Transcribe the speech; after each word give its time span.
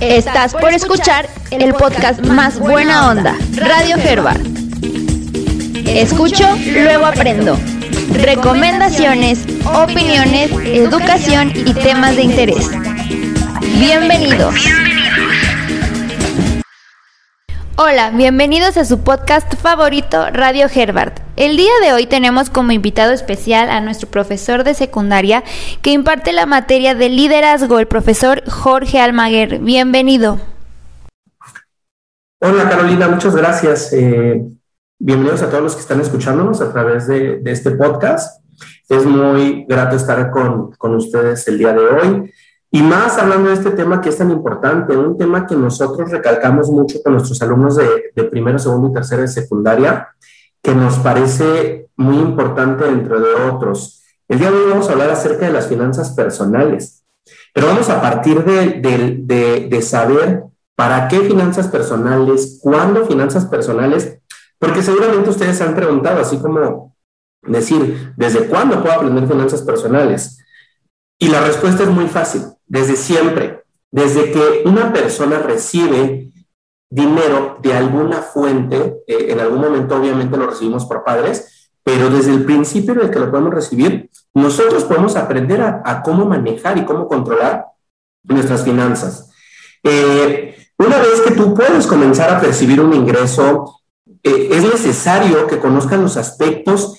Estás 0.00 0.52
por 0.52 0.72
escuchar 0.72 1.28
el 1.50 1.74
podcast 1.74 2.24
más 2.24 2.60
buena 2.60 3.10
onda, 3.10 3.34
Radio 3.56 3.96
Herbert. 3.96 4.40
Escucho, 5.86 6.46
luego 6.72 7.04
aprendo. 7.04 7.58
Recomendaciones, 8.12 9.44
opiniones, 9.64 10.52
educación 10.66 11.52
y 11.54 11.74
temas 11.74 12.14
de 12.14 12.22
interés. 12.22 12.70
Bienvenidos. 13.80 14.54
Hola, 17.76 18.10
bienvenidos 18.10 18.76
a 18.76 18.84
su 18.84 19.00
podcast 19.00 19.52
favorito, 19.56 20.30
Radio 20.30 20.68
Herbert. 20.72 21.27
El 21.38 21.56
día 21.56 21.70
de 21.80 21.92
hoy 21.92 22.06
tenemos 22.06 22.50
como 22.50 22.72
invitado 22.72 23.12
especial 23.12 23.70
a 23.70 23.80
nuestro 23.80 24.10
profesor 24.10 24.64
de 24.64 24.74
secundaria 24.74 25.44
que 25.82 25.92
imparte 25.92 26.32
la 26.32 26.46
materia 26.46 26.96
de 26.96 27.08
liderazgo, 27.08 27.78
el 27.78 27.86
profesor 27.86 28.42
Jorge 28.50 28.98
Almaguer. 28.98 29.60
Bienvenido. 29.60 30.40
Hola 32.40 32.68
Carolina, 32.68 33.06
muchas 33.06 33.36
gracias. 33.36 33.92
Eh, 33.92 34.48
bienvenidos 34.98 35.42
a 35.42 35.48
todos 35.48 35.62
los 35.62 35.74
que 35.76 35.82
están 35.82 36.00
escuchándonos 36.00 36.60
a 36.60 36.72
través 36.72 37.06
de, 37.06 37.40
este 37.44 37.70
podcast. 37.70 38.42
Es 38.88 39.06
muy 39.06 39.64
grato 39.68 39.94
estar 39.94 40.32
con, 40.32 40.72
con 40.72 40.96
ustedes 40.96 41.46
el 41.46 41.58
día 41.58 41.72
de 41.72 41.86
hoy. 41.86 42.32
Y 42.72 42.82
más 42.82 43.16
hablando 43.16 43.50
de 43.50 43.54
este 43.54 43.70
tema 43.70 44.00
que 44.00 44.08
es 44.08 44.18
tan 44.18 44.32
importante, 44.32 44.96
un 44.96 45.16
tema 45.16 45.46
que 45.46 45.54
nosotros 45.54 46.10
recalcamos 46.10 46.68
mucho 46.68 47.00
con 47.00 47.12
nuestros 47.12 47.40
alumnos 47.42 47.76
de, 47.76 48.10
de 48.16 48.24
primero, 48.24 48.58
segundo 48.58 48.88
y 48.88 48.94
tercero 48.94 49.22
de 49.22 49.28
secundaria, 49.28 50.08
que 50.62 50.74
nos 50.74 50.98
parece 50.98 51.88
muy 51.96 52.16
importante 52.16 52.84
dentro 52.84 53.20
de 53.20 53.34
otros. 53.50 54.02
El 54.28 54.38
día 54.38 54.50
de 54.50 54.58
hoy 54.58 54.70
vamos 54.70 54.88
a 54.88 54.92
hablar 54.92 55.10
acerca 55.10 55.46
de 55.46 55.52
las 55.52 55.68
finanzas 55.68 56.10
personales, 56.10 57.04
pero 57.54 57.68
vamos 57.68 57.88
a 57.88 58.00
partir 58.00 58.44
de, 58.44 58.80
de, 59.24 59.68
de 59.68 59.82
saber 59.82 60.44
para 60.74 61.08
qué 61.08 61.20
finanzas 61.20 61.68
personales, 61.68 62.60
cuándo 62.62 63.04
finanzas 63.06 63.46
personales, 63.46 64.18
porque 64.58 64.82
seguramente 64.82 65.30
ustedes 65.30 65.58
se 65.58 65.64
han 65.64 65.74
preguntado, 65.74 66.20
así 66.20 66.38
como 66.38 66.96
decir, 67.42 68.12
¿desde 68.16 68.46
cuándo 68.46 68.80
puedo 68.82 68.94
aprender 68.94 69.26
finanzas 69.26 69.62
personales? 69.62 70.38
Y 71.18 71.28
la 71.28 71.40
respuesta 71.40 71.82
es 71.82 71.88
muy 71.88 72.06
fácil 72.06 72.42
desde 72.66 72.96
siempre, 72.96 73.64
desde 73.90 74.30
que 74.30 74.62
una 74.66 74.92
persona 74.92 75.38
recibe 75.38 76.27
dinero 76.90 77.58
de 77.60 77.74
alguna 77.74 78.22
fuente, 78.22 79.02
eh, 79.06 79.26
en 79.28 79.40
algún 79.40 79.60
momento 79.60 79.96
obviamente 79.96 80.36
lo 80.36 80.46
recibimos 80.46 80.86
por 80.86 81.04
padres, 81.04 81.70
pero 81.82 82.10
desde 82.10 82.32
el 82.32 82.44
principio 82.44 82.94
en 82.94 83.00
el 83.00 83.10
que 83.10 83.18
lo 83.18 83.30
podemos 83.30 83.54
recibir, 83.54 84.10
nosotros 84.34 84.84
podemos 84.84 85.16
aprender 85.16 85.60
a, 85.60 86.02
cómo 86.02 86.26
manejar 86.26 86.76
y 86.78 86.84
cómo 86.84 87.08
controlar 87.08 87.66
nuestras 88.24 88.62
finanzas. 88.62 89.30
Eh, 89.82 90.54
una 90.78 90.98
vez 90.98 91.20
que 91.22 91.32
tú 91.32 91.54
puedes 91.54 91.86
comenzar 91.86 92.30
a 92.30 92.40
percibir 92.40 92.80
un 92.80 92.92
ingreso, 92.92 93.80
eh, 94.22 94.48
es 94.52 94.62
necesario 94.62 95.46
que 95.46 95.58
conozcan 95.58 96.02
los 96.02 96.16
aspectos 96.16 96.98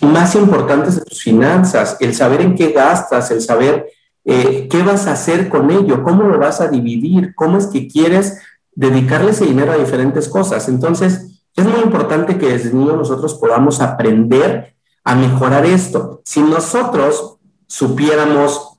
más 0.00 0.34
importantes 0.34 0.96
de 0.96 1.02
tus 1.02 1.22
finanzas, 1.22 1.96
el 2.00 2.14
saber 2.14 2.40
en 2.40 2.54
qué 2.54 2.72
gastas, 2.72 3.30
el 3.30 3.40
saber 3.40 3.86
¿qué 4.22 4.82
vas 4.84 5.08
a 5.08 5.12
hacer 5.12 5.48
con 5.48 5.70
ello? 5.70 6.04
¿Cómo 6.04 6.22
lo 6.24 6.38
vas 6.38 6.60
a 6.60 6.68
dividir? 6.68 7.34
¿Cómo 7.34 7.58
es 7.58 7.66
que 7.66 7.88
quieres 7.88 8.38
dedicarle 8.80 9.32
ese 9.32 9.44
dinero 9.44 9.72
a 9.72 9.76
diferentes 9.76 10.28
cosas? 10.28 10.68
Entonces, 10.68 11.42
es 11.54 11.64
muy 11.66 11.80
importante 11.80 12.38
que 12.38 12.48
desde 12.48 12.72
niños 12.72 12.96
nosotros 12.96 13.34
podamos 13.34 13.80
aprender 13.80 14.74
a 15.04 15.14
mejorar 15.14 15.66
esto. 15.66 16.22
Si 16.24 16.40
nosotros 16.40 17.36
supiéramos 17.66 18.78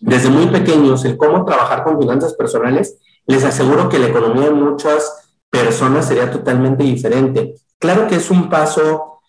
desde 0.00 0.30
muy 0.30 0.46
pequeños 0.46 1.04
el 1.04 1.16
cómo 1.16 1.44
trabajar 1.44 1.84
con 1.84 2.00
finanzas 2.00 2.34
personales, 2.34 2.98
les 3.26 3.44
aseguro 3.44 3.88
que 3.88 3.98
la 3.98 4.08
economía 4.08 4.46
de 4.46 4.54
muchas 4.54 5.34
personas 5.50 6.06
sería 6.06 6.30
totalmente 6.30 6.82
diferente. 6.82 7.54
Claro 7.78 8.08
que 8.08 8.16
es 8.16 8.30
un 8.30 8.48
paso 8.48 9.20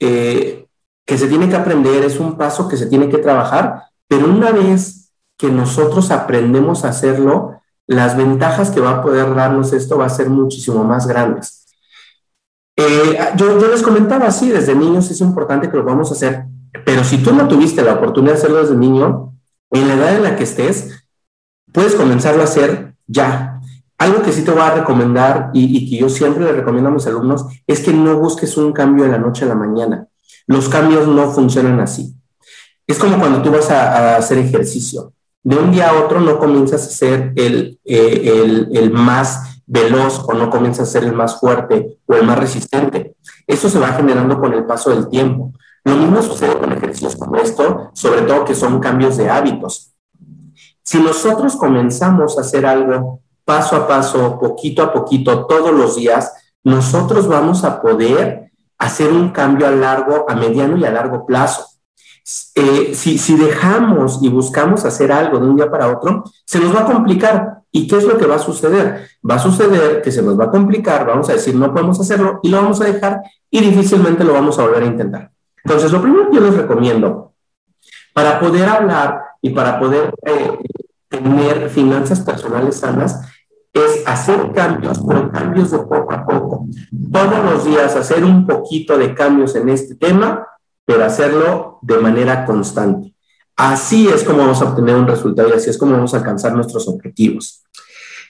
eh, 0.00 0.66
que 1.04 1.18
se 1.18 1.28
tiene 1.28 1.48
que 1.48 1.56
aprender, 1.56 2.04
es 2.04 2.18
un 2.18 2.36
paso 2.38 2.68
que 2.68 2.78
se 2.78 2.86
tiene 2.86 3.08
que 3.08 3.18
trabajar, 3.18 3.82
pero 4.08 4.26
una 4.26 4.50
vez 4.50 5.12
que 5.36 5.48
nosotros 5.48 6.10
aprendemos 6.10 6.84
a 6.84 6.88
hacerlo, 6.88 7.60
las 7.88 8.16
ventajas 8.16 8.70
que 8.70 8.80
va 8.80 8.90
a 8.90 9.02
poder 9.02 9.34
darnos 9.34 9.72
esto 9.72 9.98
va 9.98 10.06
a 10.06 10.10
ser 10.10 10.28
muchísimo 10.28 10.84
más 10.84 11.06
grandes. 11.06 11.66
Eh, 12.76 13.18
yo, 13.34 13.56
les 13.66 13.82
comentaba 13.82 14.26
así, 14.26 14.50
desde 14.50 14.74
niños 14.74 15.10
es 15.10 15.20
importante 15.20 15.68
que 15.68 15.76
lo 15.76 15.84
vamos 15.84 16.10
a 16.10 16.14
hacer, 16.14 16.44
pero 16.84 17.02
si 17.02 17.18
tú 17.18 17.34
no 17.34 17.48
tuviste 17.48 17.82
la 17.82 17.94
oportunidad 17.94 18.34
de 18.34 18.38
hacerlo 18.38 18.60
desde 18.60 18.76
niño, 18.76 19.34
en 19.70 19.88
la 19.88 19.94
edad 19.94 20.16
en 20.16 20.22
la 20.22 20.36
que 20.36 20.44
estés, 20.44 21.06
puedes 21.72 21.94
comenzarlo 21.94 22.42
a 22.42 22.44
hacer 22.44 22.94
ya. 23.06 23.60
Algo 23.96 24.22
que 24.22 24.32
sí 24.32 24.42
te 24.42 24.50
voy 24.50 24.60
a 24.60 24.74
recomendar 24.74 25.50
y, 25.54 25.90
que 25.90 25.96
yo 25.96 26.08
siempre 26.10 26.44
le 26.44 26.52
recomiendo 26.52 26.90
a 26.90 26.92
mis 26.92 27.06
alumnos 27.06 27.46
es 27.66 27.80
que 27.80 27.92
no 27.92 28.18
busques 28.18 28.56
un 28.58 28.72
cambio 28.72 29.04
de 29.04 29.10
la 29.10 29.18
noche 29.18 29.44
a 29.44 29.48
la 29.48 29.54
mañana. 29.56 30.06
Los 30.46 30.68
cambios 30.68 31.08
no 31.08 31.32
funcionan 31.32 31.80
así. 31.80 32.14
Es 32.86 32.98
como 32.98 33.18
cuando 33.18 33.42
tú 33.42 33.50
vas 33.50 33.70
a 33.70 34.16
hacer 34.16 34.38
ejercicio 34.38 35.14
de 35.42 35.56
un 35.56 35.70
día 35.70 35.90
a 35.90 36.04
otro 36.04 36.20
no 36.20 36.38
comienzas 36.38 36.86
a 36.86 36.90
ser 36.90 37.32
el, 37.36 37.78
eh, 37.84 38.68
el, 38.72 38.90
más 38.90 39.62
veloz 39.66 40.24
o 40.26 40.32
no 40.34 40.50
comienzas 40.50 40.88
a 40.88 40.92
ser 40.92 41.04
el 41.04 41.14
más 41.14 41.40
fuerte 41.40 41.98
o 42.06 42.14
el 42.14 42.24
más 42.24 42.38
resistente. 42.38 43.16
Eso 43.46 43.68
se 43.68 43.78
va 43.78 43.88
generando 43.88 44.40
con 44.40 44.52
el 44.52 44.64
paso 44.64 44.90
del 44.90 45.08
tiempo. 45.08 45.52
Lo 45.84 45.96
mismo 45.96 46.20
sucede 46.22 46.58
con 46.58 46.72
ejercicios 46.72 47.16
como 47.16 47.36
esto, 47.36 47.90
sobre 47.94 48.22
todo 48.22 48.44
que 48.44 48.54
son 48.54 48.80
cambios 48.80 49.16
de 49.16 49.30
hábitos. 49.30 49.94
Si 50.82 51.00
nosotros 51.00 51.56
comenzamos 51.56 52.36
a 52.36 52.42
hacer 52.42 52.66
algo 52.66 53.20
paso 53.44 53.76
a 53.76 53.88
paso, 53.88 54.38
poquito 54.38 54.82
a 54.82 54.92
poquito, 54.92 55.46
todos 55.46 55.72
los 55.72 55.96
días, 55.96 56.32
nosotros 56.64 57.26
vamos 57.26 57.64
a 57.64 57.80
poder 57.80 58.52
hacer 58.76 59.12
un 59.12 59.30
cambio 59.30 59.66
a 59.66 59.70
largo, 59.70 60.26
a 60.28 60.34
mediano 60.34 60.76
y 60.76 60.84
a 60.84 60.90
largo 60.90 61.24
plazo. 61.26 61.67
Eh, 62.54 62.94
si, 62.94 63.36
dejamos 63.36 64.18
y 64.20 64.28
buscamos 64.28 64.84
hacer 64.84 65.10
algo 65.10 65.38
de 65.38 65.46
un 65.46 65.56
día 65.56 65.70
para 65.70 65.88
otro, 65.88 66.24
se 66.44 66.60
nos 66.60 66.74
va 66.74 66.80
a 66.80 66.84
complicar. 66.84 67.62
¿Y 67.72 67.86
qué 67.86 67.96
es 67.96 68.04
lo 68.04 68.18
que 68.18 68.26
va 68.26 68.36
a 68.36 68.40
suceder? 68.40 69.08
Va 69.28 69.36
a 69.36 69.38
suceder 69.38 70.02
que 70.02 70.12
se 70.12 70.22
nos 70.22 70.38
va 70.38 70.44
a 70.44 70.50
complicar, 70.50 71.06
vamos 71.06 71.28
a 71.30 71.34
decir, 71.34 71.54
no 71.54 71.72
podemos 71.72 71.98
hacerlo 72.00 72.40
y 72.42 72.50
lo 72.50 72.58
vamos 72.58 72.80
a 72.80 72.84
dejar 72.84 73.22
y 73.50 73.60
difícilmente 73.60 74.24
lo 74.24 74.34
vamos 74.34 74.58
a 74.58 74.62
volver 74.62 74.82
a 74.82 74.86
intentar. 74.86 75.30
Entonces, 75.64 75.90
lo 75.90 76.02
primero 76.02 76.28
que 76.28 76.36
yo 76.36 76.42
les 76.42 76.54
recomiendo 76.54 77.32
para 78.12 78.40
poder 78.40 78.68
hablar 78.68 79.22
y 79.40 79.50
para 79.50 79.78
poder 79.78 80.12
eh, 80.26 80.58
tener 81.08 81.70
finanzas 81.70 82.20
personales 82.20 82.76
sanas 82.76 83.20
es 83.72 84.02
hacer 84.06 84.52
cambios, 84.52 85.00
pero 85.06 85.30
cambios 85.30 85.70
de 85.70 85.78
poco 85.78 86.12
a 86.12 86.26
poco. 86.26 86.66
Todos 87.12 87.44
los 87.44 87.64
días 87.64 87.96
hacer 87.96 88.24
un 88.24 88.46
poquito 88.46 88.98
de 88.98 89.14
cambios 89.14 89.54
en 89.56 89.68
este 89.68 89.94
tema 89.94 90.46
pero 90.88 91.04
hacerlo 91.04 91.80
de 91.82 91.98
manera 91.98 92.46
constante. 92.46 93.14
Así 93.54 94.08
es 94.08 94.24
como 94.24 94.38
vamos 94.38 94.62
a 94.62 94.70
obtener 94.70 94.96
un 94.96 95.06
resultado 95.06 95.50
y 95.50 95.52
así 95.52 95.68
es 95.68 95.76
como 95.76 95.92
vamos 95.92 96.14
a 96.14 96.16
alcanzar 96.16 96.54
nuestros 96.54 96.88
objetivos. 96.88 97.62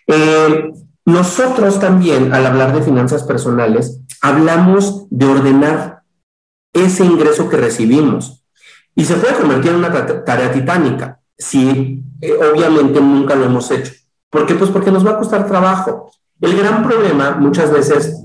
Eh, 0.09 0.73
nosotros 1.05 1.79
también, 1.79 2.35
al 2.35 2.45
hablar 2.45 2.75
de 2.75 2.83
finanzas 2.83 3.23
personales, 3.23 4.01
hablamos 4.21 5.07
de 5.09 5.27
ordenar 5.27 6.03
ese 6.73 7.05
ingreso 7.05 7.49
que 7.49 7.59
recibimos 7.59 8.45
y 8.97 9.05
se 9.05 9.15
puede 9.15 9.37
convertir 9.37 9.71
en 9.71 9.77
una 9.77 10.25
tarea 10.25 10.51
titánica 10.51 11.21
si 11.39 12.03
eh, 12.21 12.33
obviamente 12.53 13.01
nunca 13.01 13.37
lo 13.37 13.45
hemos 13.45 13.71
hecho. 13.71 13.93
¿Por 14.29 14.47
qué? 14.47 14.57
Pues 14.57 14.71
porque 14.71 14.91
nos 14.91 15.07
va 15.07 15.13
a 15.13 15.19
costar 15.19 15.47
trabajo. 15.47 16.11
El 16.41 16.57
gran 16.57 16.83
problema 16.83 17.37
muchas 17.39 17.71
veces 17.71 18.21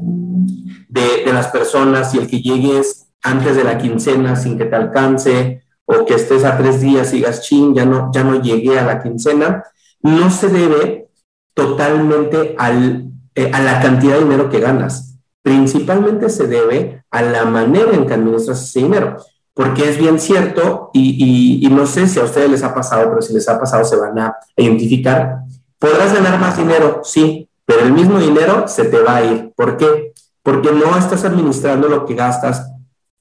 de, 0.89 1.23
de 1.23 1.33
las 1.33 1.49
personas 1.49 2.15
y 2.15 2.17
el 2.17 2.27
que 2.27 2.41
llegues 2.41 3.03
antes 3.23 3.55
de 3.55 3.63
la 3.63 3.77
quincena 3.77 4.35
sin 4.35 4.57
que 4.57 4.65
te 4.65 4.75
alcance 4.75 5.63
o 5.85 6.05
que 6.05 6.15
estés 6.15 6.43
a 6.43 6.57
tres 6.57 6.81
días 6.81 7.13
y 7.13 7.17
digas, 7.17 7.41
ching, 7.41 7.73
ya 7.73 7.85
no, 7.85 8.11
ya 8.13 8.23
no 8.23 8.41
llegué 8.41 8.79
a 8.79 8.85
la 8.85 9.01
quincena, 9.01 9.63
no 10.01 10.29
se 10.29 10.49
debe 10.49 11.09
totalmente 11.53 12.55
al, 12.57 13.05
eh, 13.35 13.51
a 13.53 13.61
la 13.61 13.81
cantidad 13.81 14.15
de 14.15 14.23
dinero 14.23 14.49
que 14.49 14.59
ganas. 14.59 15.17
Principalmente 15.41 16.29
se 16.29 16.47
debe 16.47 17.03
a 17.11 17.21
la 17.21 17.45
manera 17.45 17.91
en 17.93 18.05
que 18.05 18.13
administras 18.13 18.63
ese 18.63 18.79
dinero. 18.79 19.17
Porque 19.53 19.87
es 19.87 19.97
bien 19.97 20.19
cierto, 20.19 20.89
y, 20.93 21.59
y 21.63 21.69
no 21.69 21.85
sé 21.85 22.07
si 22.07 22.19
a 22.19 22.23
ustedes 22.23 22.49
les 22.49 22.63
ha 22.63 22.73
pasado, 22.73 23.09
pero 23.09 23.21
si 23.21 23.33
les 23.33 23.47
ha 23.47 23.59
pasado 23.59 23.85
se 23.85 23.95
van 23.95 24.17
a 24.17 24.35
identificar. 24.55 25.41
Podrás 25.77 26.13
ganar 26.13 26.39
más 26.39 26.57
dinero, 26.57 27.01
sí, 27.03 27.47
pero 27.65 27.81
el 27.81 27.93
mismo 27.93 28.19
dinero 28.19 28.67
se 28.67 28.85
te 28.85 28.99
va 28.99 29.17
a 29.17 29.23
ir. 29.25 29.53
¿Por 29.55 29.77
qué? 29.77 30.13
Porque 30.41 30.71
no 30.71 30.97
estás 30.97 31.23
administrando 31.23 31.87
lo 31.87 32.05
que 32.05 32.15
gastas 32.15 32.72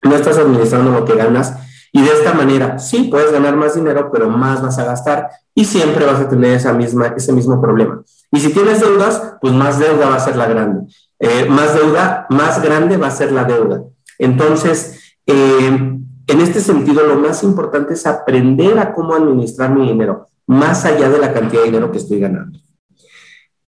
no 0.02 0.14
estás 0.14 0.38
administrando 0.38 0.90
lo 0.90 1.04
que 1.04 1.14
ganas 1.14 1.54
y 1.92 2.02
de 2.02 2.10
esta 2.10 2.32
manera 2.32 2.78
sí 2.78 3.04
puedes 3.10 3.30
ganar 3.32 3.54
más 3.54 3.74
dinero, 3.74 4.10
pero 4.10 4.28
más 4.30 4.62
vas 4.62 4.78
a 4.78 4.84
gastar 4.84 5.28
y 5.54 5.64
siempre 5.64 6.06
vas 6.06 6.20
a 6.20 6.28
tener 6.28 6.56
ese 6.56 7.32
mismo 7.32 7.60
problema. 7.60 8.02
Y 8.30 8.40
si 8.40 8.50
tienes 8.50 8.80
deudas, 8.80 9.36
pues 9.40 9.52
más 9.52 9.78
deuda 9.78 10.08
va 10.08 10.16
a 10.16 10.20
ser 10.20 10.36
la 10.36 10.46
grande. 10.46 10.90
Eh, 11.18 11.46
más 11.48 11.74
deuda, 11.74 12.26
más 12.30 12.62
grande 12.62 12.96
va 12.96 13.08
a 13.08 13.10
ser 13.10 13.30
la 13.30 13.44
deuda. 13.44 13.82
Entonces, 14.18 15.14
eh, 15.26 15.66
en 16.26 16.40
este 16.40 16.60
sentido, 16.60 17.06
lo 17.06 17.16
más 17.16 17.42
importante 17.42 17.92
es 17.92 18.06
aprender 18.06 18.78
a 18.78 18.94
cómo 18.94 19.14
administrar 19.14 19.70
mi 19.70 19.86
dinero, 19.86 20.28
más 20.46 20.86
allá 20.86 21.10
de 21.10 21.18
la 21.18 21.32
cantidad 21.32 21.60
de 21.60 21.68
dinero 21.68 21.90
que 21.92 21.98
estoy 21.98 22.20
ganando. 22.20 22.58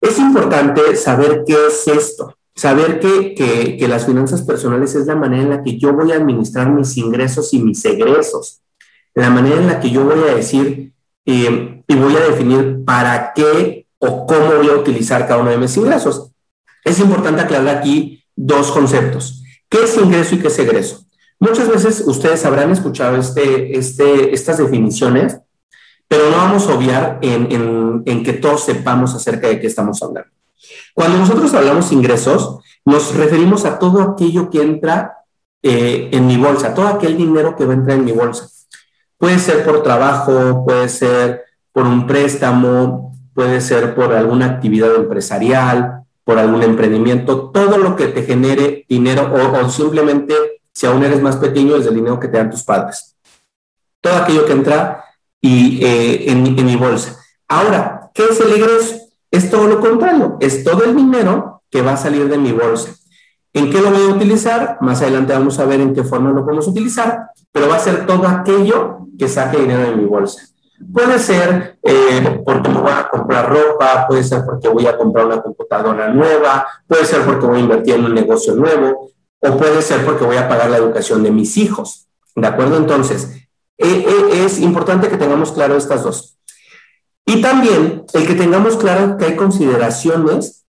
Es 0.00 0.18
importante 0.18 0.96
saber 0.96 1.44
qué 1.46 1.56
es 1.68 1.88
esto, 1.88 2.36
saber 2.54 3.00
que, 3.00 3.76
las 3.88 4.06
finanzas 4.06 4.42
personales 4.42 4.94
es 4.94 5.06
la 5.06 5.16
manera 5.16 5.42
en 5.42 5.50
la 5.50 5.62
que 5.62 5.78
yo 5.78 5.92
voy 5.92 6.12
a 6.12 6.16
administrar 6.16 6.70
mis 6.70 6.96
ingresos 6.96 7.52
y 7.52 7.62
mis 7.62 7.84
egresos, 7.84 8.60
la 9.14 9.30
manera 9.30 9.56
en 9.56 9.66
la 9.66 9.80
que 9.80 9.90
yo 9.90 10.04
voy 10.04 10.20
a 10.28 10.34
decir 10.34 10.92
eh, 11.26 11.82
y 11.86 11.94
voy 11.94 12.16
a 12.16 12.20
definir 12.20 12.84
para 12.84 13.32
qué 13.34 13.86
o 13.98 14.26
cómo 14.26 14.56
voy 14.56 14.68
a 14.68 14.76
utilizar 14.76 15.26
cada 15.26 15.40
uno 15.40 15.50
de 15.50 15.58
mis 15.58 15.76
ingresos. 15.76 16.30
Es 16.84 16.98
importante 16.98 17.42
aclarar 17.42 17.76
aquí 17.76 18.24
dos 18.34 18.72
conceptos. 18.72 19.42
¿Qué 19.68 19.84
es 19.84 19.96
ingreso 19.96 20.34
y 20.34 20.38
qué 20.38 20.48
es 20.48 20.58
egreso? 20.58 21.04
Muchas 21.38 21.68
veces 21.68 22.04
ustedes 22.06 22.44
habrán 22.44 22.70
escuchado 22.70 23.16
este, 23.16 23.76
este, 23.76 24.32
estas 24.32 24.58
definiciones, 24.58 25.38
pero 26.06 26.30
no 26.30 26.36
vamos 26.36 26.68
a 26.68 26.74
obviar 26.74 27.18
en, 27.22 28.22
que 28.22 28.32
todos 28.34 28.64
sepamos 28.64 29.14
acerca 29.14 29.48
de 29.48 29.58
qué 29.58 29.66
estamos 29.66 30.02
hablando. 30.02 30.30
Cuando 30.94 31.18
nosotros 31.18 31.52
hablamos 31.54 31.92
ingresos, 31.92 32.58
nos 32.84 33.14
referimos 33.14 33.64
a 33.64 33.78
todo 33.78 34.02
aquello 34.02 34.50
que 34.50 34.62
entra 34.62 35.18
eh, 35.62 36.10
en 36.12 36.26
mi 36.26 36.36
bolsa, 36.36 36.74
todo 36.74 36.88
aquel 36.88 37.16
dinero 37.16 37.56
que 37.56 37.64
va 37.64 37.72
a 37.72 37.76
entrar 37.76 37.98
en 37.98 38.04
mi 38.04 38.12
bolsa. 38.12 38.48
Puede 39.16 39.38
ser 39.38 39.64
por 39.64 39.82
trabajo, 39.82 40.64
puede 40.64 40.88
ser 40.88 41.44
por 41.72 41.86
un 41.86 42.06
préstamo, 42.06 43.14
puede 43.34 43.60
ser 43.60 43.94
por 43.94 44.12
alguna 44.12 44.46
actividad 44.46 44.94
empresarial, 44.94 46.02
por 46.24 46.38
algún 46.38 46.62
emprendimiento, 46.62 47.50
todo 47.50 47.78
lo 47.78 47.96
que 47.96 48.08
te 48.08 48.22
genere 48.22 48.84
dinero 48.88 49.32
o, 49.32 49.68
simplemente, 49.68 50.34
si 50.72 50.86
aún 50.86 51.02
eres 51.04 51.20
más 51.20 51.36
pequeño, 51.36 51.76
es 51.76 51.86
el 51.86 51.94
dinero 51.94 52.20
que 52.20 52.28
te 52.28 52.38
dan 52.38 52.50
tus 52.50 52.62
padres. 52.62 53.16
Todo 54.00 54.16
aquello 54.16 54.44
que 54.44 54.52
entra 54.52 55.04
y, 55.40 55.84
eh, 55.84 56.30
en, 56.30 56.64
mi 56.64 56.76
bolsa. 56.76 57.18
Ahora, 57.48 58.10
¿qué 58.14 58.24
es 58.24 58.40
el 58.40 58.52
egreso? 58.52 59.01
Es 59.32 59.50
todo 59.50 59.66
lo 59.66 59.80
contrario, 59.80 60.36
es 60.40 60.62
todo 60.62 60.84
el 60.84 60.94
dinero 60.94 61.62
que 61.70 61.80
va 61.80 61.94
a 61.94 61.96
salir 61.96 62.28
de 62.28 62.36
mi 62.36 62.52
bolsa. 62.52 62.94
¿En 63.54 63.70
qué 63.70 63.80
lo 63.80 63.90
voy 63.90 64.02
a 64.02 64.14
utilizar? 64.14 64.76
Más 64.82 65.00
adelante 65.00 65.32
vamos 65.32 65.58
a 65.58 65.64
ver 65.64 65.80
en 65.80 65.94
qué 65.94 66.04
forma 66.04 66.30
lo 66.30 66.44
podemos 66.44 66.68
utilizar, 66.68 67.30
pero 67.50 67.66
va 67.66 67.76
a 67.76 67.80
ser 67.80 68.06
todo 68.06 68.28
aquello 68.28 69.08
que 69.18 69.28
saque 69.28 69.56
dinero 69.56 69.84
de 69.84 69.96
mi 69.96 70.04
bolsa. 70.04 70.42
Puede 70.92 71.18
ser 71.18 71.78
eh, 71.82 72.42
porque 72.44 72.68
me 72.68 72.80
voy 72.80 72.92
a 72.92 73.08
comprar 73.08 73.48
ropa, 73.48 74.06
puede 74.06 74.22
ser 74.22 74.44
porque 74.44 74.68
voy 74.68 74.86
a 74.86 74.98
comprar 74.98 75.24
una 75.24 75.40
computadora 75.40 76.08
nueva, 76.08 76.66
puede 76.86 77.06
ser 77.06 77.22
porque 77.22 77.46
voy 77.46 77.58
a 77.58 77.62
invertir 77.62 77.94
en 77.94 78.04
un 78.04 78.14
negocio 78.14 78.54
nuevo, 78.54 79.12
o 79.40 79.56
puede 79.56 79.80
ser 79.80 80.04
porque 80.04 80.24
voy 80.24 80.36
a 80.36 80.48
pagar 80.48 80.68
la 80.68 80.76
educación 80.76 81.22
de 81.22 81.30
mis 81.30 81.56
hijos. 81.56 82.06
¿De 82.36 82.46
acuerdo? 82.46 82.76
Entonces, 82.76 83.30
eh, 83.78 84.06
eh, 84.06 84.44
es 84.44 84.60
importante 84.60 85.08
que 85.08 85.16
tengamos 85.16 85.52
claro 85.52 85.76
estas 85.76 86.02
dos. 86.02 86.38
Y 87.26 87.40
también 87.40 88.04
el 88.12 88.26
que 88.26 88.34
tengamos 88.34 88.76
claro 88.76 89.16
que 89.16 89.26
hay 89.26 89.36
consideraciones 89.36 90.64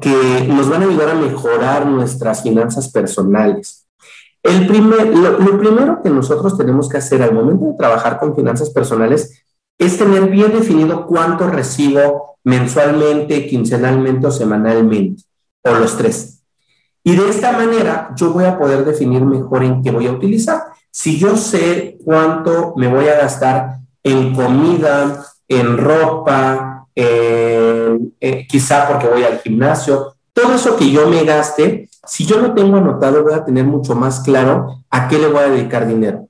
que 0.00 0.46
nos 0.48 0.68
van 0.68 0.82
a 0.82 0.86
ayudar 0.86 1.10
a 1.10 1.14
mejorar 1.14 1.86
nuestras 1.86 2.42
finanzas 2.42 2.90
personales. 2.90 3.86
El 4.42 4.66
primer, 4.66 5.16
lo, 5.16 5.58
primero 5.58 6.02
que 6.02 6.10
nosotros 6.10 6.56
tenemos 6.56 6.88
que 6.88 6.98
hacer 6.98 7.22
al 7.22 7.32
momento 7.32 7.66
de 7.66 7.74
trabajar 7.74 8.18
con 8.18 8.34
finanzas 8.34 8.70
personales 8.70 9.44
es 9.78 9.98
tener 9.98 10.28
bien 10.28 10.52
definido 10.52 11.06
cuánto 11.06 11.48
recibo 11.48 12.36
mensualmente, 12.44 13.46
quincenalmente 13.46 14.26
o 14.26 14.30
semanalmente, 14.30 15.22
o 15.62 15.72
los 15.74 15.96
tres. 15.96 16.42
Y 17.04 17.16
de 17.16 17.28
esta 17.28 17.52
manera 17.52 18.12
yo 18.16 18.32
voy 18.32 18.44
a 18.44 18.58
poder 18.58 18.84
definir 18.84 19.24
mejor 19.24 19.64
en 19.64 19.82
qué 19.82 19.90
voy 19.90 20.06
a 20.06 20.12
utilizar. 20.12 20.62
Si 20.90 21.18
yo 21.18 21.36
sé 21.36 21.98
cuánto 22.04 22.74
me 22.76 22.88
voy 22.88 23.08
a 23.08 23.16
gastar 23.16 23.78
en 24.02 24.34
comida, 24.34 25.24
en 25.58 25.78
ropa, 25.78 26.86
quizá 28.48 28.88
porque 28.88 29.08
voy 29.08 29.24
al 29.24 29.40
gimnasio, 29.40 30.14
todo 30.32 30.54
eso 30.54 30.76
que 30.76 30.90
yo 30.90 31.08
me 31.08 31.24
gaste, 31.24 31.88
si 32.06 32.26
yo 32.26 32.38
lo 32.38 32.54
tengo 32.54 32.76
anotado, 32.76 33.22
voy 33.22 33.34
a 33.34 33.44
tener 33.44 33.64
mucho 33.64 33.94
más 33.94 34.20
claro 34.20 34.84
a 34.90 35.08
qué 35.08 35.18
le 35.18 35.28
voy 35.28 35.42
a 35.42 35.48
dedicar 35.48 35.86
dinero. 35.86 36.28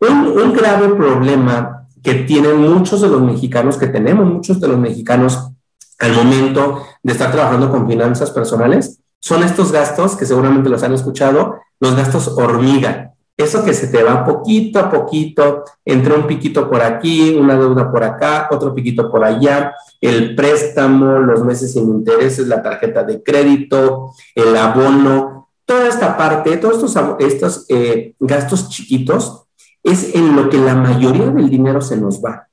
Un, 0.00 0.38
un 0.38 0.52
grave 0.52 0.88
problema 0.90 1.86
que 2.02 2.14
tienen 2.14 2.56
muchos 2.58 3.00
de 3.00 3.08
los 3.08 3.20
mexicanos, 3.20 3.76
que 3.76 3.86
tenemos 3.86 4.26
muchos 4.26 4.60
de 4.60 4.68
los 4.68 4.78
mexicanos 4.78 5.50
al 5.98 6.12
momento 6.14 6.82
de 7.02 7.12
estar 7.12 7.30
trabajando 7.30 7.70
con 7.70 7.86
finanzas 7.86 8.30
personales, 8.30 9.00
son 9.20 9.42
estos 9.42 9.70
gastos 9.70 10.16
que 10.16 10.24
seguramente 10.24 10.70
los 10.70 10.82
han 10.82 10.94
escuchado, 10.94 11.56
los 11.78 11.94
gastos 11.94 12.28
hormiga. 12.28 13.12
Eso 13.40 13.64
que 13.64 13.72
se 13.72 13.86
te 13.86 14.02
va 14.02 14.22
poquito 14.22 14.78
a 14.78 14.90
poquito, 14.90 15.64
entre 15.82 16.14
un 16.14 16.26
piquito 16.26 16.68
por 16.68 16.82
aquí, 16.82 17.34
una 17.34 17.56
deuda 17.56 17.90
por 17.90 18.04
acá, 18.04 18.48
otro 18.50 18.74
piquito 18.74 19.10
por 19.10 19.24
allá, 19.24 19.74
el 19.98 20.34
préstamo, 20.34 21.20
los 21.20 21.42
meses 21.42 21.72
sin 21.72 21.88
intereses, 21.88 22.46
la 22.46 22.62
tarjeta 22.62 23.02
de 23.02 23.22
crédito, 23.22 24.12
el 24.34 24.54
abono, 24.54 25.48
toda 25.64 25.88
esta 25.88 26.18
parte, 26.18 26.58
todos 26.58 26.84
estos, 26.84 27.16
estos 27.18 27.66
eh, 27.70 28.14
gastos 28.20 28.68
chiquitos, 28.68 29.44
es 29.82 30.14
en 30.14 30.36
lo 30.36 30.50
que 30.50 30.58
la 30.58 30.74
mayoría 30.74 31.30
del 31.30 31.48
dinero 31.48 31.80
se 31.80 31.96
nos 31.96 32.22
va. 32.22 32.46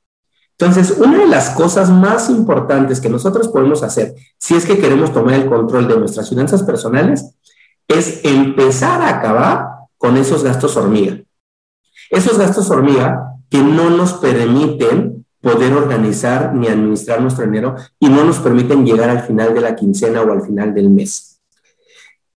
Entonces, 0.58 0.98
una 1.00 1.18
de 1.18 1.28
las 1.28 1.50
cosas 1.50 1.90
más 1.90 2.30
importantes 2.30 3.02
que 3.02 3.10
nosotros 3.10 3.50
podemos 3.50 3.84
hacer, 3.84 4.16
si 4.40 4.56
es 4.56 4.66
que 4.66 4.80
queremos 4.80 5.12
tomar 5.12 5.34
el 5.34 5.50
control 5.50 5.90
de 5.90 6.00
nuestras 6.00 6.30
finanzas 6.30 6.64
personales, 6.64 7.36
es 7.90 8.22
empezar 8.24 9.02
a 9.02 9.10
acabar 9.10 9.77
con 9.98 10.18
esos 10.18 10.44
gastos 10.44 10.78
hormiga. 10.78 11.22
Esos 12.10 12.38
gastos 12.38 12.70
hormiga 12.70 13.34
que 13.50 13.60
no 13.60 13.90
nos 13.90 14.14
permiten 14.14 15.26
poder 15.42 15.74
organizar 15.74 16.54
ni 16.54 16.68
administrar 16.68 17.22
nuestro 17.22 17.46
dinero 17.46 17.76
y 18.00 18.10
no 18.10 18.24
nos 18.24 18.40
permiten 18.40 18.86
llegar 18.86 19.10
al 19.10 19.22
final 19.22 19.54
de 19.54 19.62
la 19.62 19.76
quincena 19.76 20.22
o 20.22 20.32
al 20.32 20.42
final 20.42 20.74
del 20.74 20.90
mes. 20.90 21.40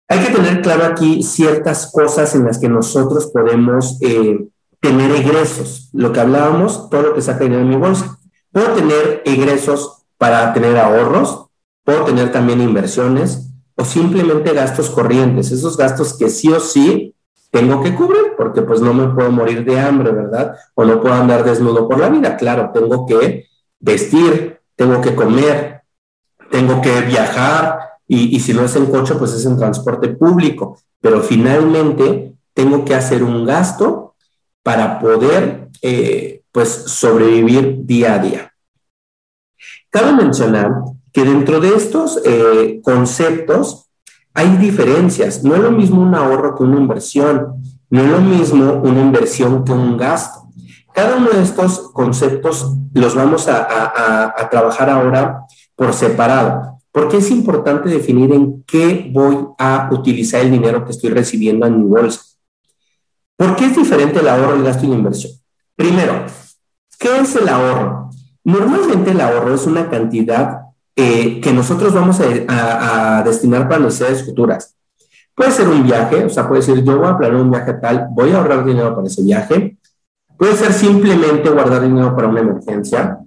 Hay 0.07 0.19
que 0.19 0.33
tener 0.33 0.61
claro 0.61 0.85
aquí 0.85 1.21
ciertas 1.23 1.91
cosas 1.91 2.33
en 2.35 2.45
las 2.45 2.57
que 2.57 2.67
nosotros 2.67 3.27
podemos 3.27 3.97
eh, 4.01 4.47
tener 4.79 5.12
egresos. 5.12 5.89
Lo 5.94 6.12
que 6.12 6.19
hablábamos, 6.19 6.89
todo 6.89 7.01
lo 7.03 7.13
que 7.13 7.21
saca 7.21 7.44
dinero 7.44 7.62
en 7.62 7.69
mi 7.69 7.75
bolsa. 7.75 8.17
Puedo 8.51 8.73
tener 8.73 9.21
egresos 9.25 10.03
para 10.17 10.51
tener 10.53 10.77
ahorros, 10.77 11.47
puedo 11.83 12.05
tener 12.05 12.31
también 12.31 12.62
inversiones 12.62 13.51
o 13.75 13.85
simplemente 13.85 14.53
gastos 14.53 14.89
corrientes, 14.89 15.51
esos 15.51 15.77
gastos 15.77 16.17
que 16.17 16.29
sí 16.29 16.51
o 16.51 16.59
sí 16.59 17.15
tengo 17.51 17.81
que 17.81 17.96
cubrir 17.96 18.34
porque 18.38 18.62
pues 18.62 18.81
no 18.81 18.94
me 18.94 19.07
puedo 19.07 19.31
morir 19.31 19.66
de 19.66 19.80
hambre, 19.80 20.12
¿verdad? 20.12 20.56
O 20.75 20.86
no 20.86 21.01
puedo 21.01 21.16
andar 21.16 21.44
desnudo 21.44 21.88
por 21.88 22.00
la 22.00 22.10
vida. 22.10 22.38
Claro, 22.38 22.72
tengo 22.74 23.06
que 23.06 23.48
vestir, 23.80 24.60
tengo 24.75 25.01
que 25.01 25.16
comer, 25.16 25.81
tengo 26.51 26.82
que 26.82 27.01
viajar 27.01 27.79
y, 28.08 28.39
si 28.39 28.53
no 28.53 28.63
es 28.63 28.75
en 28.75 28.88
coche, 28.88 29.15
pues 29.15 29.34
es 29.34 29.46
en 29.46 29.58
transporte 29.58 30.10
público. 30.10 30.79
Pero 31.00 31.22
finalmente 31.22 32.34
tengo 32.53 32.84
que 32.84 32.96
hacer 32.96 33.24
un 33.24 33.46
gasto 33.46 34.15
para 34.63 35.00
poder 35.00 35.70
eh, 35.82 36.41
pues 36.51 36.70
sobrevivir 36.70 37.86
día 37.86 38.15
a 38.15 38.20
día. 38.20 38.53
Cabe 39.89 40.13
mencionar 40.13 40.72
que 41.12 41.24
dentro 41.24 41.60
de 41.60 41.75
estos 41.75 42.20
eh, 42.25 42.79
conceptos 42.84 43.88
hay 44.39 44.55
diferencias. 44.55 45.43
No 45.43 45.53
es 45.53 45.62
lo 45.62 45.72
mismo 45.72 46.01
un 46.01 46.15
ahorro 46.15 46.55
que 46.55 46.63
una 46.63 46.79
inversión. 46.79 47.62
No 47.89 48.01
es 48.01 48.10
lo 48.10 48.22
mismo 48.22 48.74
una 48.84 49.01
inversión 49.01 49.65
que 49.65 49.74
un 49.74 49.98
gasto. 49.98 50.48
Cada 50.93 51.17
uno 51.17 51.29
de 51.31 51.41
estos 51.41 51.91
conceptos 51.91 52.74
los 52.93 53.15
vamos 53.15 53.50
a, 53.50 54.34
trabajar 54.50 54.89
ahora 54.89 55.41
por 55.75 55.93
separado, 55.93 56.79
porque 56.91 57.17
es 57.17 57.29
importante 57.31 57.89
definir 57.89 58.31
en 58.31 58.63
qué 58.63 59.12
voy 59.13 59.48
a 59.58 59.89
utilizar 59.91 60.41
el 60.41 60.51
dinero 60.51 60.86
que 60.86 60.91
estoy 60.91 61.10
recibiendo 61.10 61.65
en 61.65 61.84
mi 61.84 61.89
bolsa. 61.89 62.22
¿Por 63.36 63.58
qué 63.58 63.65
es 63.65 63.75
diferente 63.75 64.19
el 64.19 64.29
ahorro, 64.29 64.55
el 64.55 64.63
gasto 64.63 64.86
y 64.86 64.89
la 64.89 64.96
inversión? 64.96 65.34
Primero, 65.75 66.13
¿qué 66.98 67.19
es 67.19 67.36
el 67.36 67.48
ahorro? 67.50 68.10
Normalmente 68.46 69.12
el 69.12 69.22
ahorro 69.22 69.53
es 69.53 69.65
una 69.67 69.89
cantidad 69.89 70.62
eh, 71.01 71.39
que 71.39 71.53
nosotros 71.53 71.94
vamos 71.94 72.20
a, 72.20 73.24
destinar 73.24 73.70
para 73.70 73.79
necesidades 73.79 74.25
futuras. 74.25 74.75
Puede 75.34 75.51
ser 75.51 75.70
un 75.70 75.84
viaje, 75.84 76.25
o 76.25 76.29
sea, 76.29 76.46
puede 76.46 76.60
decir, 76.60 76.84
yo 76.84 76.98
voy 76.98 77.08
a 77.08 77.18
planear 77.18 77.41
un 77.41 77.50
viaje 77.50 77.74
tal, 77.75 78.08
voy 78.12 78.32
a 78.32 78.39
ahorrar 78.39 78.65
dinero 78.65 78.94
para 78.94 79.08
ese 79.08 79.24
viaje. 79.24 79.77
Puede 80.38 80.56
ser 80.58 80.74
simplemente 80.74 81.50
guardar 81.50 81.84
dinero 81.84 82.13
para 82.13 82.27
una 82.27 82.41
emergencia. 82.41 83.18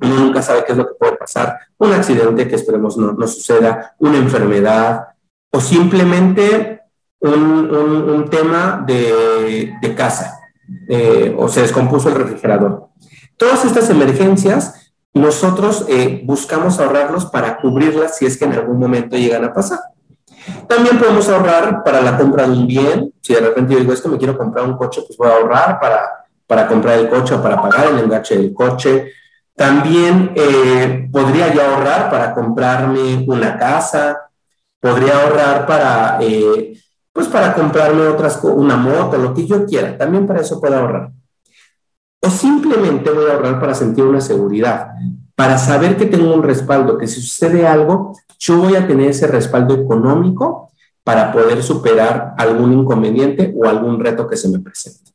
Uno 0.00 0.14
nunca 0.14 0.42
sabe 0.42 0.62
qué 0.64 0.70
es 0.70 0.78
lo 0.78 0.86
que 0.86 0.94
puede 0.94 1.16
pasar. 1.16 1.58
Un 1.78 1.92
accidente 1.92 2.46
que 2.46 2.54
esperemos 2.54 2.96
no, 2.96 3.12
no 3.12 3.26
suceda, 3.26 3.96
una 3.98 4.18
enfermedad 4.18 5.08
o 5.50 5.60
simplemente 5.60 6.82
un, 7.18 8.28
tema 8.30 8.84
de, 8.86 9.74
casa 9.96 10.38
eh, 10.88 11.34
o 11.36 11.48
se 11.48 11.62
descompuso 11.62 12.10
el 12.10 12.14
refrigerador. 12.14 12.90
Todas 13.36 13.64
estas 13.64 13.90
emergencias 13.90 14.87
nosotros 15.14 15.84
eh, 15.88 16.22
buscamos 16.24 16.78
ahorrarlos 16.78 17.26
para 17.26 17.58
cubrirlas 17.58 18.16
si 18.16 18.26
es 18.26 18.36
que 18.36 18.44
en 18.44 18.52
algún 18.52 18.78
momento 18.78 19.16
llegan 19.16 19.44
a 19.44 19.52
pasar. 19.52 19.80
También 20.66 20.98
podemos 20.98 21.28
ahorrar 21.28 21.82
para 21.84 22.00
la 22.00 22.16
compra 22.16 22.46
de 22.46 22.52
un 22.52 22.66
bien. 22.66 23.12
Si 23.20 23.34
de 23.34 23.40
repente 23.40 23.74
yo 23.74 23.80
digo, 23.80 23.92
es 23.92 24.00
que 24.00 24.08
me 24.08 24.18
quiero 24.18 24.36
comprar 24.36 24.64
un 24.64 24.76
coche, 24.76 25.02
pues 25.06 25.16
voy 25.16 25.28
a 25.28 25.36
ahorrar 25.36 25.80
para, 25.80 26.26
para 26.46 26.66
comprar 26.66 26.98
el 26.98 27.08
coche 27.08 27.34
o 27.34 27.42
para 27.42 27.60
pagar 27.60 27.88
el 27.88 27.98
enganche 27.98 28.36
del 28.36 28.54
coche. 28.54 29.12
También 29.54 30.32
eh, 30.36 31.08
podría 31.12 31.52
yo 31.52 31.62
ahorrar 31.62 32.10
para 32.10 32.32
comprarme 32.32 33.24
una 33.26 33.58
casa, 33.58 34.30
podría 34.80 35.20
ahorrar 35.20 35.66
para, 35.66 36.18
eh, 36.20 36.80
pues 37.12 37.26
para 37.26 37.52
comprarme 37.54 38.06
otras, 38.06 38.38
una 38.44 38.76
moto, 38.76 39.18
lo 39.18 39.34
que 39.34 39.46
yo 39.46 39.66
quiera. 39.66 39.98
También 39.98 40.26
para 40.26 40.40
eso 40.40 40.60
puedo 40.60 40.76
ahorrar. 40.76 41.10
O 42.20 42.30
simplemente 42.30 43.10
voy 43.10 43.26
a 43.26 43.34
ahorrar 43.34 43.60
para 43.60 43.74
sentir 43.74 44.04
una 44.04 44.20
seguridad, 44.20 44.88
para 45.34 45.56
saber 45.56 45.96
que 45.96 46.06
tengo 46.06 46.34
un 46.34 46.42
respaldo, 46.42 46.98
que 46.98 47.06
si 47.06 47.20
sucede 47.20 47.66
algo, 47.66 48.12
yo 48.38 48.58
voy 48.58 48.74
a 48.74 48.86
tener 48.86 49.10
ese 49.10 49.26
respaldo 49.26 49.74
económico 49.74 50.72
para 51.04 51.32
poder 51.32 51.62
superar 51.62 52.34
algún 52.36 52.72
inconveniente 52.72 53.54
o 53.56 53.68
algún 53.68 54.00
reto 54.00 54.26
que 54.26 54.36
se 54.36 54.48
me 54.48 54.58
presente. 54.58 55.12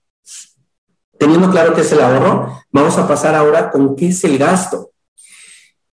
Teniendo 1.20 1.50
claro 1.52 1.74
qué 1.74 1.82
es 1.82 1.92
el 1.92 2.02
ahorro, 2.02 2.64
vamos 2.72 2.98
a 2.98 3.08
pasar 3.08 3.36
ahora 3.36 3.70
con 3.70 3.96
qué 3.96 4.08
es 4.08 4.24
el 4.24 4.38
gasto. 4.38 4.92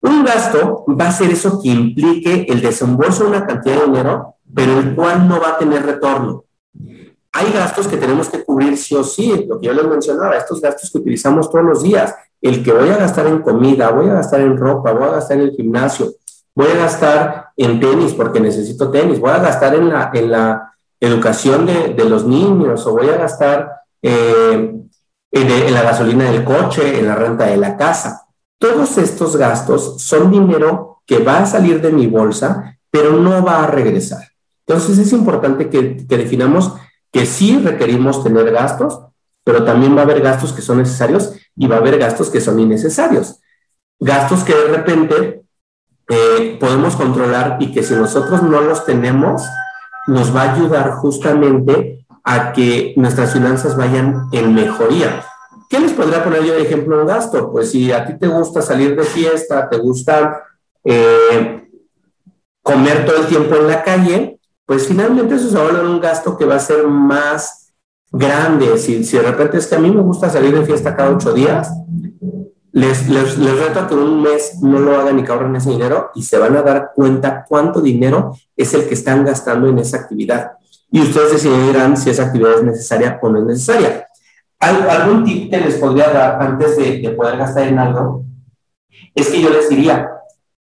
Un 0.02 0.24
gasto 0.24 0.84
va 0.88 1.08
a 1.08 1.12
ser 1.12 1.30
eso 1.30 1.60
que 1.62 1.68
implique 1.68 2.46
el 2.48 2.60
desembolso 2.60 3.24
de 3.24 3.30
una 3.30 3.46
cantidad 3.46 3.76
de 3.76 3.86
dinero, 3.86 4.36
pero 4.54 4.78
el 4.78 4.94
cual 4.94 5.26
no 5.26 5.40
va 5.40 5.50
a 5.50 5.58
tener 5.58 5.84
retorno. 5.84 6.45
Hay 7.38 7.52
gastos 7.52 7.86
que 7.86 7.98
tenemos 7.98 8.30
que 8.30 8.42
cubrir 8.42 8.78
sí 8.78 8.94
o 8.94 9.04
sí, 9.04 9.44
lo 9.46 9.60
que 9.60 9.66
yo 9.66 9.74
les 9.74 9.86
mencionaba, 9.86 10.38
estos 10.38 10.58
gastos 10.58 10.90
que 10.90 10.96
utilizamos 10.96 11.50
todos 11.50 11.66
los 11.66 11.82
días, 11.82 12.14
el 12.40 12.64
que 12.64 12.72
voy 12.72 12.88
a 12.88 12.96
gastar 12.96 13.26
en 13.26 13.42
comida, 13.42 13.90
voy 13.90 14.08
a 14.08 14.14
gastar 14.14 14.40
en 14.40 14.56
ropa, 14.56 14.92
voy 14.92 15.02
a 15.02 15.12
gastar 15.12 15.36
en 15.36 15.42
el 15.42 15.50
gimnasio, 15.50 16.14
voy 16.54 16.68
a 16.68 16.76
gastar 16.76 17.50
en 17.54 17.78
tenis 17.78 18.14
porque 18.14 18.40
necesito 18.40 18.90
tenis, 18.90 19.20
voy 19.20 19.32
a 19.32 19.38
gastar 19.40 19.74
en 19.74 19.90
la, 19.90 20.10
en 20.14 20.30
la 20.30 20.72
educación 20.98 21.66
de, 21.66 22.04
los 22.08 22.24
niños 22.24 22.86
o 22.86 22.92
voy 22.92 23.10
a 23.10 23.18
gastar 23.18 23.82
eh, 24.00 24.74
en, 25.30 25.74
la 25.74 25.82
gasolina 25.82 26.30
del 26.30 26.42
coche, 26.42 26.98
en 26.98 27.06
la 27.06 27.16
renta 27.16 27.44
de 27.44 27.58
la 27.58 27.76
casa. 27.76 28.28
Todos 28.58 28.96
estos 28.96 29.36
gastos 29.36 30.00
son 30.00 30.30
dinero 30.30 31.02
que 31.04 31.18
va 31.18 31.40
a 31.40 31.46
salir 31.46 31.82
de 31.82 31.92
mi 31.92 32.06
bolsa, 32.06 32.78
pero 32.90 33.12
no 33.12 33.44
va 33.44 33.64
a 33.64 33.66
regresar. 33.66 34.22
Entonces 34.66 34.96
es 34.96 35.12
importante 35.12 35.68
que, 35.68 36.06
que 36.06 36.16
definamos 36.16 36.72
que 37.12 37.26
sí 37.26 37.58
requerimos 37.58 38.22
tener 38.22 38.50
gastos, 38.50 39.00
pero 39.44 39.64
también 39.64 39.96
va 39.96 40.00
a 40.00 40.04
haber 40.04 40.20
gastos 40.20 40.52
que 40.52 40.62
son 40.62 40.78
necesarios 40.78 41.34
y 41.56 41.66
va 41.66 41.76
a 41.76 41.78
haber 41.78 41.98
gastos 41.98 42.30
que 42.30 42.40
son 42.40 42.58
innecesarios. 42.58 43.40
Gastos 43.98 44.44
que 44.44 44.54
de 44.54 44.68
repente 44.68 45.42
eh, 46.08 46.56
podemos 46.60 46.96
controlar 46.96 47.56
y 47.60 47.72
que 47.72 47.82
si 47.82 47.94
nosotros 47.94 48.42
no 48.42 48.60
los 48.60 48.84
tenemos, 48.84 49.42
nos 50.06 50.34
va 50.34 50.42
a 50.42 50.54
ayudar 50.54 50.92
justamente 50.92 52.06
a 52.22 52.52
que 52.52 52.92
nuestras 52.96 53.32
finanzas 53.32 53.76
vayan 53.76 54.28
en 54.32 54.54
mejoría. 54.54 55.24
¿Qué 55.68 55.80
les 55.80 55.92
podría 55.92 56.22
poner 56.22 56.44
yo 56.44 56.54
de 56.54 56.62
ejemplo 56.62 57.00
un 57.00 57.06
gasto? 57.06 57.50
Pues 57.50 57.70
si 57.70 57.90
a 57.92 58.04
ti 58.04 58.18
te 58.18 58.28
gusta 58.28 58.62
salir 58.62 58.96
de 58.96 59.02
fiesta, 59.02 59.68
te 59.68 59.78
gusta 59.78 60.42
eh, 60.84 61.68
comer 62.62 63.04
todo 63.04 63.18
el 63.18 63.26
tiempo 63.26 63.56
en 63.56 63.66
la 63.66 63.82
calle, 63.82 64.35
pues 64.66 64.88
finalmente 64.88 65.36
eso 65.36 65.48
se 65.48 65.56
va 65.56 65.62
a 65.62 65.66
volver 65.68 65.86
un 65.86 66.00
gasto 66.00 66.36
que 66.36 66.44
va 66.44 66.56
a 66.56 66.60
ser 66.60 66.86
más 66.86 67.72
grande. 68.10 68.76
Si, 68.78 69.02
de 69.02 69.22
repente 69.22 69.58
es 69.58 69.66
que 69.66 69.76
a 69.76 69.78
mí 69.78 69.90
me 69.90 70.02
gusta 70.02 70.28
salir 70.28 70.58
de 70.58 70.66
fiesta 70.66 70.94
cada 70.94 71.10
ocho 71.10 71.32
días, 71.32 71.70
les, 72.72 73.08
les, 73.08 73.38
reto 73.38 73.86
que 73.86 73.94
un 73.94 74.22
mes 74.22 74.58
no 74.60 74.78
lo 74.78 75.00
hagan 75.00 75.18
y 75.18 75.24
que 75.24 75.32
ahorren 75.32 75.56
ese 75.56 75.70
dinero 75.70 76.10
y 76.14 76.22
se 76.22 76.36
van 76.36 76.56
a 76.56 76.62
dar 76.62 76.90
cuenta 76.94 77.44
cuánto 77.48 77.80
dinero 77.80 78.36
es 78.54 78.74
el 78.74 78.86
que 78.86 78.92
están 78.92 79.24
gastando 79.24 79.68
en 79.68 79.78
esa 79.78 79.96
actividad 79.96 80.52
y 80.90 81.00
ustedes 81.00 81.32
decidirán 81.32 81.96
si 81.96 82.10
esa 82.10 82.24
actividad 82.24 82.54
es 82.54 82.62
necesaria 82.64 83.18
o 83.20 83.28
no 83.28 83.40
es 83.40 83.44
necesaria. 83.44 84.06
¿Algún 84.58 85.24
tip 85.24 85.50
que 85.50 85.60
les 85.60 85.74
podría 85.74 86.08
dar 86.10 86.42
antes 86.42 86.76
de, 86.76 87.10
poder 87.10 87.36
gastar 87.36 87.68
en 87.68 87.78
algo? 87.78 88.24
Es 89.14 89.28
que 89.28 89.40
yo 89.40 89.50
les 89.50 89.68
diría, 89.68 90.08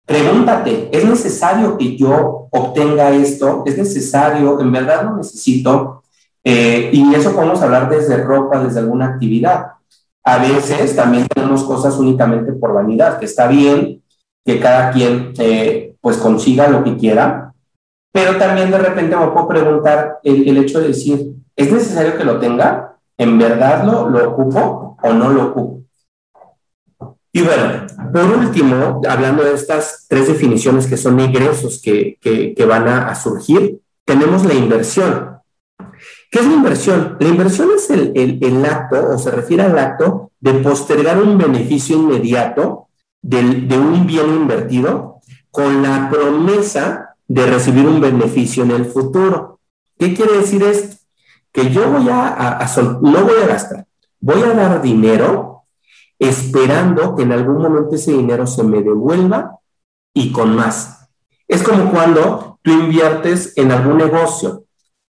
pregúntate, 0.05 0.89
¿es 0.91 1.05
necesario 1.05 1.77
que 1.77 1.97
yo 1.97 2.47
obtenga 2.51 3.11
esto? 3.11 3.63
¿Es 3.65 3.77
necesario? 3.77 4.59
¿En 4.59 4.71
verdad 4.71 5.03
lo 5.03 5.17
necesito? 5.17 6.03
Eh, 6.43 6.89
y 6.91 7.13
eso 7.15 7.33
podemos 7.33 7.61
hablar 7.61 7.89
desde 7.89 8.17
ropa, 8.17 8.63
desde 8.63 8.79
alguna 8.79 9.07
actividad. 9.07 9.67
A 10.23 10.37
veces 10.37 10.95
también 10.95 11.27
tenemos 11.27 11.63
cosas 11.63 11.97
únicamente 11.97 12.53
por 12.53 12.73
vanidad, 12.73 13.19
que 13.19 13.25
está 13.25 13.47
bien 13.47 14.01
que 14.45 14.59
cada 14.59 14.91
quien 14.91 15.33
eh, 15.37 15.95
pues 16.01 16.17
consiga 16.17 16.67
lo 16.67 16.83
que 16.83 16.97
quiera, 16.97 17.53
pero 18.11 18.37
también 18.37 18.69
de 18.69 18.77
repente 18.77 19.15
me 19.15 19.27
puedo 19.27 19.47
preguntar 19.47 20.19
el, 20.23 20.57
hecho 20.57 20.79
de 20.79 20.89
decir, 20.89 21.33
¿es 21.55 21.71
necesario 21.71 22.17
que 22.17 22.23
lo 22.23 22.39
tenga? 22.39 22.97
¿En 23.17 23.37
verdad 23.37 23.85
lo, 23.85 24.09
lo 24.09 24.31
ocupo 24.31 24.97
o 25.01 25.13
no 25.13 25.29
lo 25.29 25.45
ocupo? 25.45 25.72
Y 27.35 27.41
bueno, 27.41 27.87
por 28.13 28.25
último, 28.25 29.01
hablando 29.09 29.43
de 29.43 29.53
estas 29.53 30.05
tres 30.07 30.27
definiciones 30.27 30.85
que 30.85 30.97
son 30.97 31.19
ingresos 31.19 31.81
que, 31.83 32.19
que, 32.21 32.65
van 32.65 32.87
a, 32.87 33.07
a, 33.07 33.15
surgir, 33.15 33.79
tenemos 34.05 34.45
la 34.45 34.53
inversión. 34.53 35.39
¿Qué 36.29 36.39
es 36.39 36.45
la 36.45 36.53
inversión? 36.53 37.17
La 37.19 37.27
inversión 37.27 37.69
es 37.75 37.89
el, 37.89 38.11
el, 38.15 38.65
acto, 38.65 39.15
o 39.15 39.17
se 39.17 39.31
refiere 39.31 39.63
al 39.63 39.77
acto 39.79 40.31
de 40.39 40.53
postergar 40.53 41.21
un 41.21 41.39
beneficio 41.39 41.97
inmediato 41.97 42.89
de, 43.23 43.41
de 43.41 43.77
un 43.79 44.05
bien 44.05 44.27
invertido 44.27 45.19
con 45.49 45.81
la 45.81 46.11
promesa 46.11 47.15
de 47.27 47.47
recibir 47.47 47.87
un 47.87 47.99
beneficio 47.99 48.63
en 48.63 48.71
el 48.71 48.85
futuro. 48.85 49.59
¿Qué 49.97 50.13
quiere 50.13 50.37
decir 50.37 50.61
esto? 50.61 50.97
Que 51.51 51.71
yo 51.71 51.89
voy 51.89 52.07
a, 52.11 52.59
no 53.01 53.23
voy 53.23 53.41
a 53.43 53.47
gastar, 53.47 53.85
voy 54.19 54.41
a 54.43 54.53
dar 54.53 54.81
dinero 54.83 55.52
esperando 56.27 57.15
que 57.15 57.23
en 57.23 57.31
algún 57.31 57.61
momento 57.61 57.95
ese 57.95 58.11
dinero 58.11 58.47
se 58.47 58.63
me 58.63 58.81
devuelva 58.81 59.59
y 60.13 60.31
con 60.31 60.55
más. 60.55 61.09
Es 61.47 61.63
como 61.63 61.91
cuando 61.91 62.59
tú 62.61 62.71
inviertes 62.71 63.53
en 63.57 63.71
algún 63.71 63.97
negocio. 63.97 64.63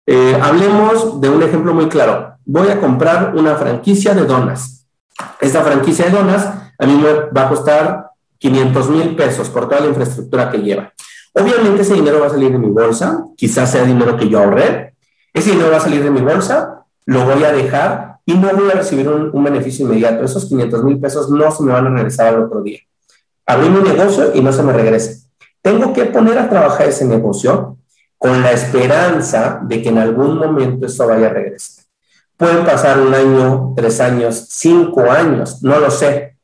Eh, 0.06 0.40
hablemos 0.42 1.20
de 1.20 1.30
un 1.30 1.44
ejemplo 1.44 1.74
muy 1.74 1.88
claro. 1.88 2.36
Voy 2.46 2.70
a 2.70 2.80
comprar 2.80 3.36
una 3.36 3.56
franquicia 3.56 4.14
de 4.14 4.26
donas. 4.26 4.86
Esta 5.40 5.64
franquicia 5.64 6.06
de 6.06 6.12
donas 6.12 6.46
a 6.80 6.86
mí 6.86 6.94
me 6.94 7.30
va 7.32 7.44
a 7.44 7.50
costar 7.50 8.12
500 8.38 8.90
mil 8.90 9.16
pesos 9.16 9.50
por 9.50 9.68
toda 9.68 9.82
la 9.82 9.88
infraestructura 9.88 10.50
que 10.52 10.60
lleva. 10.60 10.94
Obviamente 11.34 11.82
ese 11.82 11.94
dinero 11.94 12.20
va 12.20 12.28
a 12.28 12.32
salir 12.32 12.52
de 12.52 12.58
mi 12.58 12.70
bolsa, 12.70 13.26
quizás 13.36 13.72
sea 13.72 13.84
dinero 13.84 14.18
que 14.18 14.28
yo 14.28 14.40
ahorré, 14.40 14.96
ese 15.34 15.52
dinero 15.52 15.70
va 15.72 15.78
a 15.78 15.82
salir 15.82 16.04
de 16.04 16.10
mi 16.10 16.22
bolsa, 16.22 16.84
lo 17.06 17.26
voy 17.26 17.44
a 17.44 17.52
dejar 17.52 18.07
y 18.28 18.34
no 18.36 18.54
voy 18.54 18.70
a 18.70 18.74
recibir 18.74 19.08
un, 19.08 19.44
beneficio 19.44 19.86
inmediato. 19.86 20.24
Esos 20.26 20.46
500 20.46 20.84
mil 20.84 21.00
pesos 21.00 21.30
no 21.30 21.50
se 21.50 21.64
me 21.64 21.72
van 21.72 21.88
a 21.88 21.90
regresar 21.90 22.36
al 22.36 22.44
otro 22.44 22.62
día. 22.62 22.80
Abrí 23.46 23.70
mi 23.70 23.80
negocio 23.80 24.32
y 24.36 24.42
no 24.42 24.52
se 24.52 24.64
me 24.64 24.74
regresa. 24.74 25.26
Tengo 25.62 25.94
que 25.94 26.04
poner 26.06 26.38
a 26.38 26.50
trabajar 26.50 26.90
ese 26.90 27.06
negocio 27.06 27.78
con 28.18 28.42
la 28.42 28.52
esperanza 28.52 29.62
de 29.64 29.82
que 29.82 29.90
en 29.90 29.98
algún 29.98 30.38
momento 30.38 30.88
eso 30.88 31.08
vaya 31.08 31.28
a 31.28 31.30
regresar. 31.30 31.86
Pueden 32.36 32.66
pasar 32.66 33.00
un 33.00 33.14
año, 33.14 33.74
tres 33.78 34.02
años, 34.02 34.48
cinco 34.50 35.10
años, 35.10 35.64
no 35.64 35.80
lo 35.80 35.90
sé, 35.90 36.36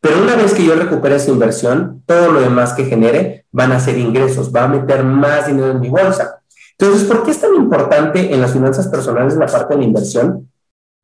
pero 0.00 0.22
una 0.22 0.36
vez 0.36 0.54
que 0.54 0.64
yo 0.64 0.74
recupere 0.74 1.16
esa 1.16 1.30
inversión, 1.30 2.02
todo 2.06 2.32
lo 2.32 2.40
demás 2.40 2.72
que 2.72 2.86
genere 2.86 3.44
van 3.52 3.72
a 3.72 3.80
ser 3.80 3.98
ingresos, 3.98 4.54
va 4.54 4.64
a 4.64 4.68
meter 4.68 5.04
más 5.04 5.48
dinero 5.48 5.72
en 5.72 5.80
mi 5.80 5.90
bolsa. 5.90 6.40
Entonces, 6.78 7.06
¿por 7.06 7.24
qué 7.24 7.30
es 7.30 7.40
tan 7.40 7.54
importante 7.54 8.32
en 8.32 8.40
las 8.40 8.52
finanzas 8.52 8.88
personales 8.88 9.36
la 9.36 9.46
parte 9.46 9.74
de 9.74 9.80
la 9.80 9.86
inversión? 9.86 10.48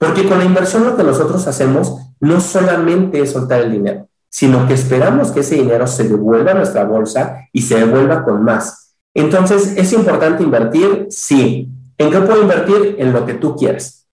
Porque 0.03 0.29
con 0.29 0.41
la 0.41 0.45
inversión 0.45 0.85
lo 0.85 0.97
que 0.97 1.05
nosotros 1.05 1.47
hacemos 1.47 1.97
no 2.19 2.41
solamente 2.41 3.21
es 3.21 3.31
soltar 3.31 3.61
el 3.61 3.71
dinero, 3.71 4.09
sino 4.29 4.67
que 4.67 4.75
esperamos 4.75 5.31
que 5.31 5.41
ese 5.41 5.55
dinero 5.55 5.87
se 5.87 6.09
devuelva 6.09 6.51
a 6.51 6.55
nuestra 6.55 6.83
bolsa 6.83 7.47
y 7.53 7.63
se 7.63 7.79
devuelva 7.79 8.25
con 8.25 8.43
más. 8.43 8.97
Entonces, 9.15 9.75
¿es 9.77 9.93
importante 9.93 10.43
invertir? 10.43 11.07
Sí. 11.09 11.71
¿En 11.97 12.11
qué 12.11 12.19
puedo 12.19 12.43
invertir? 12.43 12.97
En 12.99 13.13
lo 13.13 13.25
que 13.25 13.35
tú 13.35 13.55
quieras. 13.55 14.09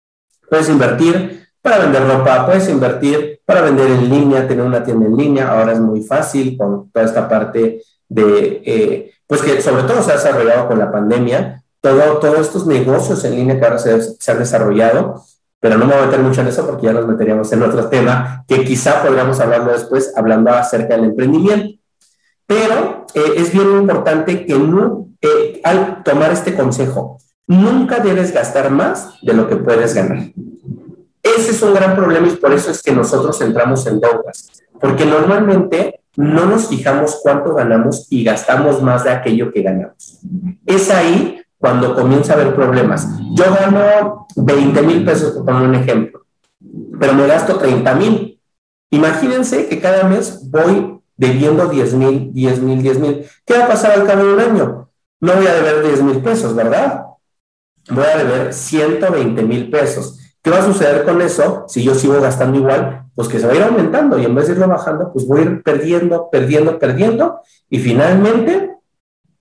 Puedes 0.49 0.69
invertir 0.69 1.49
para 1.61 1.77
vender 1.77 2.07
ropa, 2.07 2.47
puedes 2.47 2.67
invertir 2.67 3.41
para 3.45 3.61
vender 3.61 3.91
en 3.91 4.09
línea, 4.09 4.47
tener 4.47 4.65
una 4.65 4.83
tienda 4.83 5.05
en 5.05 5.15
línea, 5.15 5.51
ahora 5.51 5.73
es 5.73 5.79
muy 5.79 6.01
fácil 6.01 6.57
con 6.57 6.89
toda 6.89 7.05
esta 7.05 7.29
parte 7.29 7.83
de, 8.09 8.63
eh, 8.65 9.11
pues 9.27 9.43
que 9.43 9.61
sobre 9.61 9.83
todo 9.83 10.01
se 10.01 10.13
ha 10.13 10.15
desarrollado 10.15 10.67
con 10.67 10.79
la 10.79 10.91
pandemia, 10.91 11.63
todo, 11.79 12.17
todos 12.17 12.39
estos 12.39 12.65
negocios 12.65 13.23
en 13.23 13.35
línea 13.35 13.59
que 13.59 13.65
ahora 13.65 13.77
se, 13.77 14.01
se, 14.01 14.31
han 14.31 14.39
desarrollado, 14.39 15.23
pero 15.65 15.79
no 15.79 15.87
me 15.87 15.95
voy 15.95 16.03
a 16.03 16.05
meter 16.05 16.19
mucho 16.19 16.41
en 16.41 16.47
eso 16.49 16.63
porque 16.63 16.85
ya 16.85 16.93
nos 16.93 17.07
meteríamos 17.07 17.51
en 17.51 17.63
otro 17.63 17.89
tema 17.89 18.45
que 18.47 18.63
quizá 18.63 19.01
podríamos 19.01 19.39
hablarlo 19.39 19.71
después, 19.71 20.13
hablando 20.15 20.51
acerca 20.51 20.95
del 20.95 21.05
emprendimiento. 21.05 21.79
Pero 22.45 23.07
eh, 23.15 23.33
es 23.37 23.51
bien 23.51 23.71
importante 23.71 24.45
que 24.45 24.53
no, 24.59 25.07
eh, 25.19 25.61
al 25.63 26.03
tomar 26.03 26.31
este 26.31 26.53
consejo, 26.53 27.17
nunca 27.47 27.97
debes 27.97 28.31
gastar 28.31 28.69
más 28.69 29.15
de 29.23 29.33
lo 29.33 29.47
que 29.49 29.55
puedes 29.55 29.95
ganar. 29.95 30.19
Ese 31.23 31.49
es 31.49 31.61
un 31.63 31.73
gran 31.73 31.95
problema 31.95 32.27
y 32.27 32.35
por 32.35 32.53
eso 32.53 32.69
es 32.69 32.83
que 32.83 32.91
nosotros 32.91 33.41
entramos 33.41 33.87
en 33.87 33.99
deudas, 33.99 34.61
porque 34.79 35.03
normalmente 35.03 36.01
no 36.15 36.45
nos 36.45 36.67
fijamos 36.67 37.21
cuánto 37.23 37.55
ganamos 37.55 38.05
y 38.11 38.23
gastamos 38.23 38.83
más 38.83 39.03
de 39.03 39.09
aquello 39.09 39.51
que 39.51 39.63
ganamos. 39.63 40.19
Es 40.67 40.91
ahí 40.91 41.41
cuando 41.57 41.95
comienza 41.95 42.33
a 42.33 42.35
haber 42.35 42.55
problemas. 42.55 43.07
Yo 43.33 43.45
gano 43.53 44.27
20 44.35 44.81
mil 44.81 45.05
pesos, 45.05 45.33
por 45.33 45.45
poner 45.45 45.69
un 45.69 45.75
ejemplo, 45.75 46.25
pero 46.99 47.13
me 47.13 47.27
gasto 47.27 47.57
30 47.57 47.95
mil. 47.95 48.41
Imagínense 48.91 49.67
que 49.67 49.79
cada 49.79 50.03
mes 50.03 50.49
voy 50.49 51.01
debiendo 51.17 51.67
10 51.67 51.93
mil, 51.93 52.33
10 52.33 52.61
mil, 52.61 52.81
10 52.81 52.99
mil. 52.99 53.25
¿Qué 53.45 53.57
va 53.57 53.65
a 53.65 53.67
pasar 53.67 53.91
al 53.91 54.05
cabo 54.05 54.23
de 54.23 54.33
un 54.33 54.39
año? 54.39 54.89
No 55.19 55.33
voy 55.33 55.47
a 55.47 55.53
deber 55.53 55.83
10 55.83 56.03
mil 56.03 56.17
pesos, 56.21 56.55
¿verdad? 56.55 57.05
Voy 57.89 58.05
a 58.05 58.17
deber 58.17 58.53
120 58.53 59.41
mil 59.43 59.69
pesos. 59.69 60.19
¿Qué 60.41 60.51
va 60.51 60.59
a 60.59 60.65
suceder 60.65 61.05
con 61.05 61.21
eso 61.21 61.65
si 61.67 61.83
yo 61.83 61.95
sigo 61.95 62.19
gastando 62.21 62.59
igual? 62.59 63.05
Pues 63.15 63.27
que 63.27 63.39
se 63.39 63.47
va 63.47 63.53
a 63.53 63.55
ir 63.55 63.63
aumentando 63.63 64.19
y 64.19 64.25
en 64.25 64.35
vez 64.35 64.47
de 64.47 64.53
irlo 64.53 64.67
bajando, 64.67 65.11
pues 65.11 65.25
voy 65.25 65.39
a 65.39 65.43
ir 65.43 65.63
perdiendo, 65.63 66.29
perdiendo, 66.29 66.77
perdiendo 66.77 67.39
y 67.69 67.79
finalmente 67.79 68.75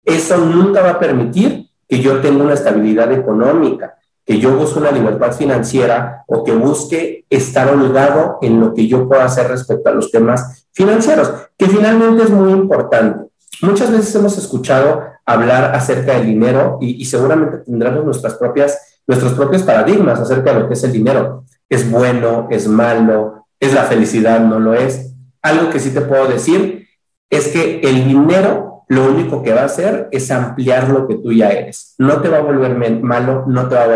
eso 0.05 0.39
nunca 0.39 0.81
va 0.81 0.91
a 0.93 0.99
permitir 0.99 1.64
que 1.89 2.01
yo 2.01 2.21
tenga 2.21 2.45
una 2.45 2.55
estabilidad 2.55 3.13
económica, 3.13 3.95
que 4.25 4.39
yo 4.39 4.57
busque 4.57 4.79
una 4.79 4.91
libertad 4.91 5.33
financiera 5.33 6.25
o 6.27 6.45
que 6.45 6.53
busque 6.53 7.25
estar 7.29 7.69
holgado 7.69 8.39
en 8.43 8.61
lo 8.61 8.73
que 8.73 8.87
yo 8.87 9.09
pueda 9.09 9.25
hacer 9.25 9.49
respecto 9.49 9.91
a 9.91 9.95
los 9.95 10.11
temas 10.11 10.67
financieros, 10.73 11.33
que 11.59 11.67
finalmente 11.67 12.25
es 12.25 12.31
muy 12.31 12.53
importante. 12.53 13.29
Muchas 13.63 13.91
veces 13.91 14.15
hemos 14.15 14.37
escuchado 14.39 15.03
hablar 15.27 15.75
acerca 15.75 16.15
del 16.15 16.27
dinero 16.27 16.79
y, 16.81 17.05
seguramente 17.05 17.59
tendremos 17.59 18.05
nuestras 18.05 18.35
propias, 18.35 19.01
nuestros 19.07 19.35
propios 19.35 19.63
paradigmas 19.63 20.19
acerca 20.21 20.53
de 20.53 20.61
lo 20.61 20.69
que 20.69 20.75
es 20.75 20.85
el 20.85 20.93
dinero. 20.93 21.45
¿Es 21.69 21.91
bueno? 21.91 22.49
¿Es 22.51 22.67
malo? 22.67 23.47
¿Es 23.61 23.73
la 23.73 23.85
felicidad? 23.85 24.41
¿No 24.41 24.59
lo 24.59 24.75
es? 24.75 25.15
Algo 25.43 25.71
que 25.71 25.81
sí 25.81 25.91
te 25.91 26.01
puedo 26.01 26.27
decir 26.27 26.89
es 27.31 27.49
que 27.49 27.81
el 27.81 28.07
dinero 28.07 28.74
lo 28.95 29.07
único 29.07 29.43
que 29.43 29.53
va 29.53 29.63
a 29.63 29.67
hacer 29.67 30.09
es 30.11 30.31
ampliar 30.31 30.89
lo 30.89 31.07
que 31.07 31.17
tú 31.17 31.33
ya 31.33 31.51
eres. 31.51 31.95
No 31.99 32.21
te 32.21 32.29
va 32.29 32.39
a 32.39 32.43
volver 32.43 32.75
malo, 33.03 33.45
no 33.47 33.69
te 33.69 33.75
va 33.75 33.85
a 33.85 33.87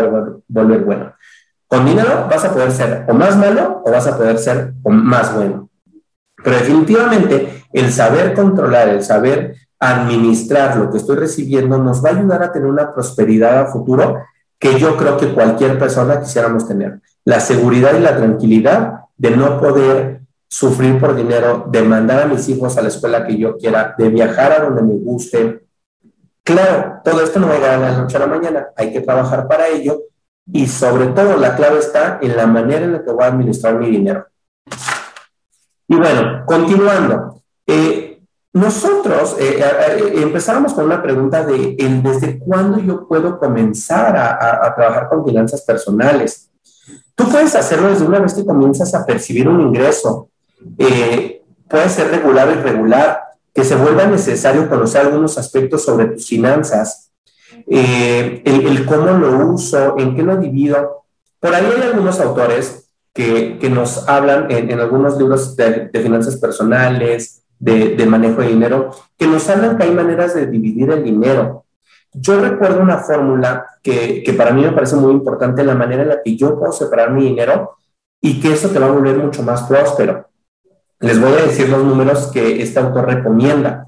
volver, 0.47 0.83
bueno. 0.83 1.13
Con 1.67 1.85
dinero 1.85 2.27
vas 2.29 2.43
a 2.45 2.51
poder 2.51 2.71
ser 2.71 3.05
o 3.07 3.13
más 3.13 3.37
malo 3.37 3.81
o 3.85 3.91
vas 3.91 4.07
a 4.07 4.17
poder 4.17 4.37
ser 4.39 4.73
o 4.83 4.89
más 4.89 5.33
bueno. 5.35 5.69
Pero 6.43 6.55
definitivamente 6.57 7.65
el 7.73 7.91
saber 7.91 8.33
controlar, 8.33 8.89
el 8.89 9.03
saber 9.03 9.55
administrar 9.79 10.77
lo 10.77 10.89
que 10.89 10.97
estoy 10.97 11.17
recibiendo 11.17 11.77
nos 11.77 12.03
va 12.03 12.09
a 12.09 12.13
ayudar 12.13 12.43
a 12.43 12.51
tener 12.51 12.67
una 12.67 12.93
prosperidad 12.93 13.59
a 13.59 13.65
futuro 13.67 14.17
que 14.57 14.77
yo 14.77 14.97
creo 14.97 15.17
que 15.17 15.33
cualquier 15.33 15.79
persona 15.79 16.19
quisiéramos 16.19 16.67
tener. 16.67 16.99
La 17.23 17.39
seguridad 17.39 17.97
y 17.97 18.01
la 18.01 18.17
tranquilidad 18.17 19.01
de 19.17 19.31
no 19.31 19.59
poder 19.59 20.18
sufrir 20.49 20.99
por 20.99 21.15
dinero, 21.15 21.65
de 21.69 21.83
mandar 21.83 22.23
a 22.23 22.25
mis 22.25 22.49
hijos 22.49 22.75
a 22.75 22.81
la 22.81 22.87
escuela 22.87 23.25
que 23.25 23.37
yo 23.37 23.55
quiera, 23.57 23.93
de 23.97 24.09
viajar 24.09 24.51
a 24.51 24.59
donde 24.65 24.81
me 24.81 24.95
guste. 24.95 25.61
Claro, 26.43 27.01
todo 27.03 27.21
esto 27.21 27.39
no 27.39 27.47
va 27.47 27.53
a 27.53 27.57
llegar 27.57 27.73
a 27.75 27.91
la 27.91 27.97
noche 27.99 28.17
a 28.17 28.21
la 28.21 28.27
mañana, 28.27 28.67
hay 28.75 28.91
que 28.91 29.01
trabajar 29.01 29.47
para 29.47 29.67
ello 29.67 30.01
y 30.51 30.65
sobre 30.65 31.07
todo 31.07 31.37
la 31.37 31.55
clave 31.55 31.77
está 31.77 32.17
en 32.21 32.35
la 32.35 32.47
manera 32.47 32.83
en 32.83 32.93
la 32.93 33.03
que 33.03 33.11
voy 33.11 33.23
a 33.23 33.27
administrar 33.27 33.75
mi 33.75 33.91
dinero. 33.91 34.25
Y 35.87 35.95
bueno, 35.95 36.43
continuando, 36.47 37.43
eh, 37.67 38.21
nosotros 38.53 39.35
eh, 39.39 39.59
eh, 39.59 40.13
empezamos 40.15 40.73
con 40.73 40.85
una 40.85 41.03
pregunta 41.03 41.45
de 41.45 41.75
desde 42.01 42.39
cuándo 42.39 42.79
yo 42.79 43.07
puedo 43.07 43.37
comenzar 43.37 44.17
a, 44.17 44.65
a 44.65 44.73
trabajar 44.73 45.09
con 45.09 45.23
finanzas 45.23 45.61
personales. 45.61 46.49
Tú 47.13 47.29
puedes 47.29 47.53
hacerlo 47.53 47.89
desde 47.89 48.05
una 48.05 48.19
vez 48.19 48.33
que 48.33 48.45
comienzas 48.45 48.95
a 48.95 49.05
percibir 49.05 49.47
un 49.47 49.61
ingreso, 49.61 50.28
eh, 50.77 51.43
puede 51.67 51.89
ser 51.89 52.11
regular 52.11 52.47
o 52.47 52.51
irregular, 52.51 53.19
que 53.53 53.63
se 53.63 53.75
vuelva 53.75 54.05
necesario 54.05 54.69
conocer 54.69 55.01
algunos 55.01 55.37
aspectos 55.37 55.83
sobre 55.83 56.05
tus 56.07 56.27
finanzas, 56.27 57.11
eh, 57.67 58.41
el, 58.45 58.85
cómo 58.85 59.07
lo 59.07 59.47
uso, 59.47 59.97
en 59.97 60.15
qué 60.15 60.23
lo 60.23 60.37
divido. 60.37 61.03
Por 61.39 61.53
ahí 61.53 61.65
hay 61.65 61.81
algunos 61.81 62.19
autores 62.19 62.89
que, 63.13 63.57
que 63.59 63.69
nos 63.69 64.07
hablan 64.07 64.49
en, 64.51 64.71
en, 64.71 64.79
algunos 64.79 65.17
libros 65.17 65.55
de, 65.55 65.89
finanzas 65.93 66.37
personales, 66.37 67.43
de, 67.57 67.95
de, 67.95 68.05
manejo 68.05 68.41
de 68.41 68.47
dinero, 68.49 68.91
que 69.17 69.27
nos 69.27 69.49
hablan 69.49 69.77
que 69.77 69.83
hay 69.83 69.91
maneras 69.91 70.35
de 70.35 70.47
dividir 70.47 70.91
el 70.91 71.03
dinero. 71.03 71.65
Yo 72.13 72.39
recuerdo 72.39 72.81
una 72.81 72.97
fórmula 72.97 73.65
que, 73.83 74.23
que 74.23 74.33
para 74.33 74.51
mí 74.51 74.61
me 74.61 74.71
parece 74.71 74.95
muy 74.95 75.11
importante, 75.11 75.63
la 75.63 75.75
manera 75.75 76.03
en 76.03 76.09
la 76.09 76.23
que 76.23 76.35
yo 76.35 76.57
puedo 76.57 76.71
separar 76.71 77.11
mi 77.11 77.25
dinero 77.25 77.77
y 78.21 78.39
que 78.39 78.53
eso 78.53 78.69
te 78.69 78.79
va 78.79 78.87
a 78.87 78.91
volver 78.91 79.17
mucho 79.17 79.43
más 79.43 79.63
próspero. 79.63 80.28
Les 81.01 81.19
voy 81.19 81.31
a 81.31 81.45
decir 81.45 81.69
los 81.69 81.83
números 81.83 82.27
que 82.27 82.61
este 82.61 82.79
autor 82.79 83.05
recomienda. 83.05 83.87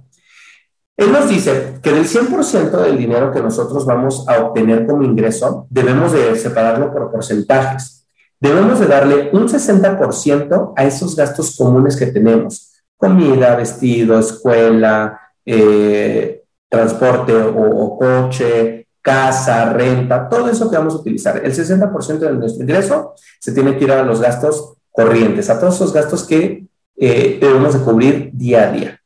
Él 0.96 1.12
nos 1.12 1.28
dice 1.28 1.80
que 1.82 1.92
del 1.92 2.06
100% 2.06 2.70
del 2.70 2.98
dinero 2.98 3.32
que 3.32 3.42
nosotros 3.42 3.86
vamos 3.86 4.28
a 4.30 4.40
obtener 4.40 4.86
como 4.86 5.04
ingreso, 5.04 5.68
debemos 5.70 6.14
de 6.14 6.36
separarlo 6.36 6.94
por 6.94 7.12
porcentajes. 7.12 8.06
Debemos 8.40 8.80
de 8.80 8.88
darle 8.88 9.30
un 9.34 9.48
60% 9.48 10.74
a 10.76 10.84
esos 10.86 11.16
gastos 11.16 11.56
comunes 11.58 11.96
que 11.96 12.08
tenemos. 12.08 12.72
Comida, 12.98 13.56
vestido, 13.56 14.20
escuela, 14.20 15.20
eh, 15.46 16.44
transporte 16.70 17.34
o, 17.36 17.98
coche, 17.98 18.88
casa, 19.02 19.74
renta, 19.74 20.30
todo 20.30 20.50
eso 20.50 20.70
que 20.70 20.78
vamos 20.78 20.94
a 20.94 20.98
utilizar. 20.98 21.42
El 21.44 21.54
60% 21.54 22.20
de 22.20 22.34
nuestro 22.34 22.64
ingreso 22.64 23.14
se 23.40 23.52
tiene 23.52 23.78
que 23.78 23.84
ir 23.84 23.92
a 23.92 24.04
los 24.04 24.22
gastos 24.22 24.76
corrientes, 24.92 25.50
a 25.50 25.60
todos 25.60 25.76
esos 25.76 25.94
gastos 25.94 26.24
que 26.24 26.66
eh, 27.02 27.40
debemos 27.42 27.74
de 27.74 27.80
cubrir 27.80 28.30
día 28.32 28.70
a 28.70 28.72
día. 28.72 29.00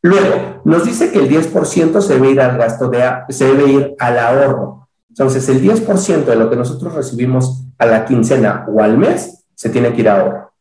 Luego, 0.00 0.62
nos 0.64 0.86
dice 0.86 1.12
que 1.12 1.18
el 1.18 1.28
10% 1.28 2.00
se 2.00 2.14
debe 2.14 2.30
ir 2.30 2.40
al 2.40 2.56
gasto 2.56 2.88
de, 2.88 3.06
se 3.28 3.44
debe 3.44 3.70
ir 3.70 3.94
al 3.98 4.18
ahorro. 4.18 4.88
Entonces, 5.10 5.46
el 5.50 5.62
10% 5.62 6.24
de 6.24 6.36
lo 6.36 6.48
que 6.48 6.56
nosotros 6.56 6.94
recibimos 6.94 7.64
a 7.78 7.84
la 7.84 8.06
quincena 8.06 8.64
o 8.66 8.82
al 8.82 8.96
mes 8.96 9.44
se 9.54 9.68
tiene 9.68 9.92
que 9.92 10.00
ir 10.00 10.08
a 10.08 10.20
ahorro. 10.20 10.52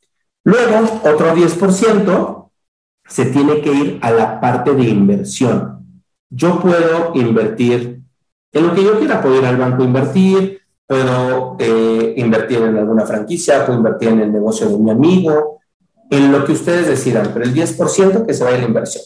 Luego, 0.43 1.01
otro 1.05 1.33
10% 1.33 2.49
se 3.07 3.25
tiene 3.27 3.61
que 3.61 3.71
ir 3.71 3.99
a 4.01 4.11
la 4.11 4.41
parte 4.41 4.73
de 4.73 4.83
inversión. 4.83 6.03
Yo 6.29 6.59
puedo 6.59 7.13
invertir 7.15 8.01
en 8.51 8.67
lo 8.67 8.75
que 8.75 8.83
yo 8.83 8.99
quiera, 8.99 9.21
puedo 9.21 9.39
ir 9.39 9.45
al 9.45 9.57
banco 9.57 9.83
a 9.83 9.85
invertir, 9.85 10.59
puedo 10.85 11.55
eh, 11.59 12.13
invertir 12.17 12.57
en 12.57 12.77
alguna 12.77 13.05
franquicia, 13.05 13.65
puedo 13.65 13.77
invertir 13.77 14.09
en 14.09 14.19
el 14.19 14.33
negocio 14.33 14.67
de 14.67 14.77
mi 14.77 14.91
amigo, 14.91 15.61
en 16.13 16.31
lo 16.31 16.45
que 16.45 16.51
ustedes 16.51 16.87
decidan, 16.87 17.31
pero 17.33 17.43
el 17.43 17.55
10% 17.55 18.25
que 18.25 18.33
se 18.35 18.43
vaya 18.43 18.59
la 18.59 18.65
inversión. 18.65 19.03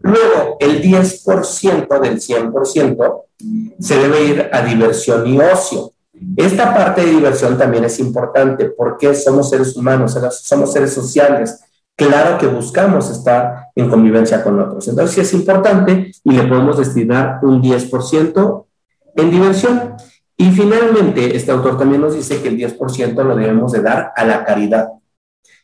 Luego, 0.00 0.56
el 0.60 0.82
10% 0.82 2.00
del 2.00 2.20
100% 2.20 3.22
se 3.78 3.96
debe 3.98 4.24
ir 4.24 4.48
a 4.50 4.62
diversión 4.62 5.26
y 5.26 5.38
ocio. 5.38 5.92
Esta 6.36 6.74
parte 6.74 7.02
de 7.02 7.12
diversión 7.12 7.58
también 7.58 7.84
es 7.84 8.00
importante 8.00 8.70
porque 8.70 9.14
somos 9.14 9.50
seres 9.50 9.76
humanos, 9.76 10.18
somos 10.42 10.72
seres 10.72 10.94
sociales. 10.94 11.60
Claro 11.94 12.38
que 12.38 12.46
buscamos 12.46 13.10
estar 13.10 13.66
en 13.74 13.90
convivencia 13.90 14.42
con 14.42 14.58
otros. 14.58 14.88
Entonces, 14.88 15.14
sí 15.14 15.20
es 15.20 15.34
importante 15.34 16.12
y 16.24 16.30
le 16.30 16.44
podemos 16.44 16.78
destinar 16.78 17.40
un 17.42 17.62
10% 17.62 18.64
en 19.16 19.30
diversión. 19.30 19.96
Y 20.34 20.50
finalmente, 20.52 21.36
este 21.36 21.50
autor 21.50 21.76
también 21.76 22.00
nos 22.00 22.14
dice 22.14 22.40
que 22.40 22.48
el 22.48 22.56
10% 22.56 23.22
lo 23.22 23.36
debemos 23.36 23.72
de 23.72 23.82
dar 23.82 24.12
a 24.16 24.24
la 24.24 24.44
caridad. 24.46 24.88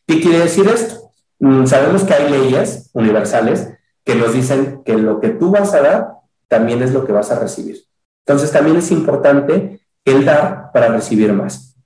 ¿Qué 0.06 0.20
quiere 0.20 0.40
decir 0.40 0.68
esto? 0.68 1.12
Mm, 1.38 1.66
sabemos 1.66 2.04
que 2.04 2.14
hay 2.14 2.30
leyes 2.30 2.90
universales 2.92 3.68
que 4.04 4.14
nos 4.14 4.32
dicen 4.32 4.82
que 4.84 4.96
lo 4.96 5.20
que 5.20 5.30
tú 5.30 5.50
vas 5.50 5.74
a 5.74 5.80
dar 5.80 6.08
también 6.48 6.82
es 6.82 6.92
lo 6.92 7.04
que 7.04 7.12
vas 7.12 7.30
a 7.30 7.38
recibir. 7.38 7.78
Entonces 8.26 8.52
también 8.52 8.76
es 8.76 8.90
importante 8.90 9.80
el 10.04 10.24
dar 10.24 10.70
para 10.72 10.88
recibir 10.88 11.32
más. 11.32 11.76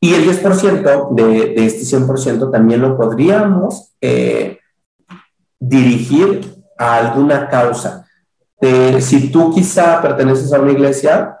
Y 0.00 0.14
el 0.14 0.24
10% 0.24 1.14
de, 1.14 1.24
de 1.54 1.66
este 1.66 1.96
100% 1.96 2.50
también 2.52 2.80
lo 2.80 2.96
podríamos 2.96 3.94
eh, 4.00 4.60
dirigir 5.58 6.54
a 6.78 6.96
alguna 6.96 7.48
causa. 7.48 8.06
Eh, 8.60 9.00
si 9.00 9.30
tú 9.30 9.52
quizá 9.54 10.00
perteneces 10.00 10.52
a 10.52 10.60
una 10.60 10.72
iglesia, 10.72 11.40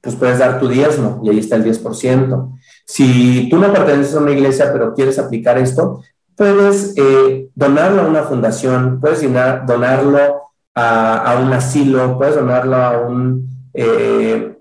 pues 0.00 0.14
puedes 0.14 0.38
dar 0.38 0.60
tu 0.60 0.68
diezmo 0.68 1.20
y 1.24 1.30
ahí 1.30 1.38
está 1.38 1.56
el 1.56 1.64
10%. 1.64 2.55
Si 2.86 3.48
tú 3.50 3.58
no 3.58 3.72
perteneces 3.72 4.14
a 4.14 4.20
una 4.20 4.32
iglesia, 4.32 4.72
pero 4.72 4.94
quieres 4.94 5.18
aplicar 5.18 5.58
esto, 5.58 6.02
puedes 6.36 6.94
eh, 6.96 7.48
donarlo 7.54 8.02
a 8.02 8.06
una 8.06 8.22
fundación, 8.22 9.00
puedes 9.00 9.20
donarlo 9.22 10.52
a, 10.74 11.38
un 11.42 11.52
asilo, 11.52 12.16
puedes 12.16 12.36
donarlo 12.36 12.76
a 12.76 12.98
un 12.98 13.48
eh, 13.74 14.56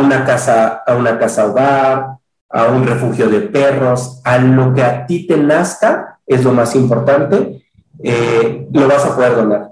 una 0.00 0.24
casa, 0.24 0.82
a 0.86 0.96
una 0.96 1.18
casa 1.18 1.46
hogar, 1.46 2.06
a 2.48 2.64
un 2.66 2.86
refugio 2.86 3.28
de 3.28 3.40
perros, 3.40 4.20
a 4.24 4.38
lo 4.38 4.74
que 4.74 4.82
a 4.82 5.06
ti 5.06 5.26
te 5.26 5.36
nazca 5.36 6.18
es 6.26 6.42
lo 6.44 6.52
más 6.52 6.74
importante, 6.74 7.64
eh, 8.02 8.68
lo 8.72 8.88
vas 8.88 9.04
a 9.04 9.14
poder 9.14 9.36
donar. 9.36 9.70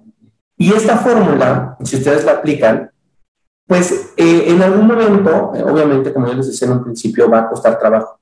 Y 0.56 0.72
esta 0.72 0.96
fórmula, 0.96 1.76
si 1.82 1.96
ustedes 1.96 2.24
la 2.24 2.32
aplican, 2.32 2.90
pues 3.68 4.14
eh, 4.16 4.44
en 4.46 4.62
algún 4.62 4.86
momento, 4.86 5.52
eh, 5.54 5.62
obviamente, 5.62 6.12
como 6.12 6.26
yo 6.26 6.32
les 6.32 6.46
decía 6.46 6.66
en 6.66 6.78
un 6.78 6.84
principio, 6.84 7.30
va 7.30 7.40
a 7.40 7.48
costar 7.50 7.78
trabajo. 7.78 8.18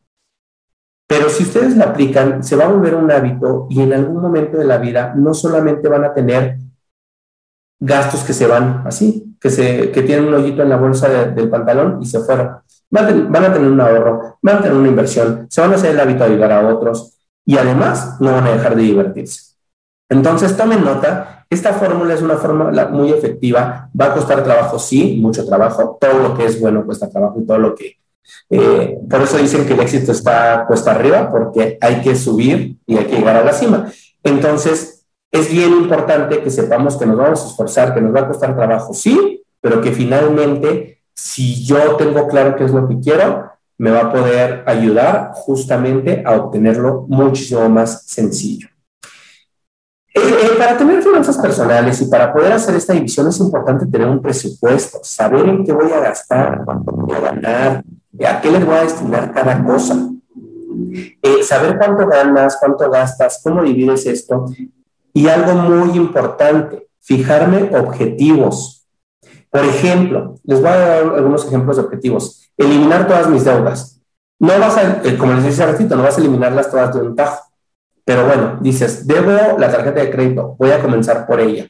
Pero 1.06 1.28
si 1.28 1.44
ustedes 1.44 1.76
la 1.76 1.85
aplican, 1.85 2.42
se 2.42 2.56
va 2.56 2.64
a 2.64 2.68
volver 2.68 2.96
un 2.96 3.09
hábito 3.12 3.68
y 3.70 3.80
en 3.80 3.92
algún 3.92 4.20
momento 4.20 4.59
de 4.59 4.64
la 4.64 4.78
vida 4.78 5.14
no 5.16 5.32
solamente 5.32 5.88
van 5.88 6.04
a 6.04 6.12
tener 6.12 6.59
gastos 7.78 8.24
que 8.24 8.32
se 8.32 8.48
van 8.48 8.82
así, 8.87 9.37
que, 9.40 9.50
se, 9.50 9.92
que 9.92 10.02
tienen 10.02 10.26
un 10.26 10.35
hoyito 10.35 10.62
en 10.62 10.68
la 10.68 10.78
bolsa 10.78 11.09
del 11.09 11.48
pantalón 11.48 12.02
y 12.02 12.06
se 12.06 12.18
fueron. 12.20 12.56
Van 12.90 13.04
a, 13.44 13.52
tener 13.52 13.70
un 13.70 13.80
ahorro, 13.80 14.38
van 14.42 14.56
a 14.56 14.62
tener 14.62 14.76
una 14.76 14.88
inversión, 14.88 15.46
se 15.48 15.61
van 15.61 15.70
a 15.72 15.76
hacer 15.76 15.92
el 15.92 16.00
hábito 16.00 16.24
de 16.24 16.32
ayudar 16.32 16.52
a 16.52 16.68
otros 16.68 17.16
y 17.44 17.56
además 17.56 18.16
no 18.20 18.32
van 18.32 18.48
a 18.48 18.52
dejar 18.52 18.74
de 18.74 18.82
divertirse. 18.82 19.55
Entonces, 20.08 20.56
tomen 20.56 20.84
nota, 20.84 21.46
esta 21.50 21.72
fórmula 21.72 22.14
es 22.14 22.22
una 22.22 22.36
fórmula 22.36 22.88
muy 22.88 23.10
efectiva, 23.10 23.88
va 23.98 24.06
a 24.06 24.14
costar 24.14 24.42
trabajo, 24.42 24.78
sí, 24.78 25.18
mucho 25.20 25.44
trabajo, 25.44 25.98
todo 26.00 26.18
lo 26.20 26.34
que 26.36 26.44
es 26.44 26.60
bueno 26.60 26.84
cuesta 26.84 27.08
trabajo 27.08 27.40
y 27.40 27.46
todo 27.46 27.58
lo 27.58 27.74
que... 27.74 27.96
Eh, 28.50 28.98
por 29.08 29.22
eso 29.22 29.38
dicen 29.38 29.66
que 29.66 29.74
el 29.74 29.80
éxito 29.80 30.12
está 30.12 30.64
puesto 30.66 30.90
arriba, 30.90 31.30
porque 31.30 31.78
hay 31.80 32.00
que 32.00 32.16
subir 32.16 32.76
y 32.86 32.96
hay 32.96 33.04
que 33.04 33.16
llegar 33.16 33.36
a 33.36 33.44
la 33.44 33.52
cima. 33.52 33.90
Entonces, 34.22 35.04
es 35.30 35.50
bien 35.50 35.72
importante 35.72 36.40
que 36.40 36.50
sepamos 36.50 36.96
que 36.96 37.06
nos 37.06 37.16
vamos 37.16 37.44
a 37.44 37.48
esforzar, 37.48 37.94
que 37.94 38.00
nos 38.00 38.14
va 38.14 38.20
a 38.20 38.28
costar 38.28 38.56
trabajo, 38.56 38.94
sí, 38.94 39.42
pero 39.60 39.80
que 39.80 39.92
finalmente, 39.92 41.02
si 41.14 41.64
yo 41.64 41.96
tengo 41.96 42.26
claro 42.26 42.56
qué 42.56 42.64
es 42.64 42.70
lo 42.70 42.88
que 42.88 42.98
quiero, 43.00 43.50
me 43.78 43.90
va 43.90 44.00
a 44.02 44.12
poder 44.12 44.64
ayudar 44.66 45.32
justamente 45.34 46.22
a 46.24 46.32
obtenerlo 46.36 47.04
muchísimo 47.08 47.68
más 47.68 48.02
sencillo. 48.06 48.68
Eh, 50.16 50.20
eh, 50.22 50.57
para 50.59 50.79
tener 50.79 51.02
finanzas 51.02 51.37
personales 51.37 52.00
y 52.00 52.07
para 52.07 52.33
poder 52.33 52.50
hacer 52.55 52.74
esta 52.74 52.94
división 52.94 53.29
es 53.29 53.38
importante 53.38 53.85
tener 53.85 54.09
un 54.09 54.22
presupuesto, 54.22 55.00
saber 55.02 55.46
en 55.46 55.62
qué 55.62 55.74
voy 55.74 55.92
a 55.92 56.00
gastar, 56.00 56.64
cuánto 56.64 56.90
voy 56.92 57.14
a 57.14 57.20
ganar, 57.20 57.85
a 58.26 58.40
qué 58.40 58.50
les 58.50 58.64
voy 58.64 58.76
a 58.76 58.81
destinar 58.81 59.35
cada 59.35 59.62
cosa. 59.62 60.09
Eh, 61.20 61.42
saber 61.42 61.76
cuánto 61.76 62.07
ganas, 62.07 62.57
cuánto 62.59 62.90
gastas, 62.90 63.42
cómo 63.44 63.62
divides 63.62 64.07
esto. 64.07 64.46
Y 65.12 65.29
algo 65.29 65.52
muy 65.52 65.94
importante, 65.98 66.88
fijarme 67.02 67.76
objetivos. 67.76 68.88
Por 69.50 69.66
ejemplo, 69.66 70.37
les 70.44 70.62
voy 70.62 70.70
a 70.70 70.76
dar 70.76 71.02
algunos 71.14 71.44
ejemplos 71.44 71.76
de 71.76 71.83
objetivos. 71.83 72.50
Eliminar 72.57 73.07
todas 73.07 73.29
mis 73.29 73.44
deudas. 73.44 74.00
No 74.38 74.59
vas 74.59 74.79
a, 74.79 75.02
como 75.18 75.35
les 75.35 75.44
decía 75.44 75.66
ratito, 75.66 75.94
no 75.94 76.02
vas 76.05 76.16
a 76.16 76.20
eliminarlas 76.22 76.70
todas 76.70 76.94
de 76.94 77.02
un 77.02 77.14
tajo 77.14 77.45
pero 78.06 78.24
bueno, 78.24 78.58
dices, 78.60 79.04
debo 79.04 79.58
la 79.58 79.68
tarjeta 79.68 80.00
de 80.00 80.12
crédito, 80.12 80.54
voy 80.60 80.70
a 80.70 80.80
comenzar 80.80 81.26
por 81.26 81.40
ella. 81.40 81.66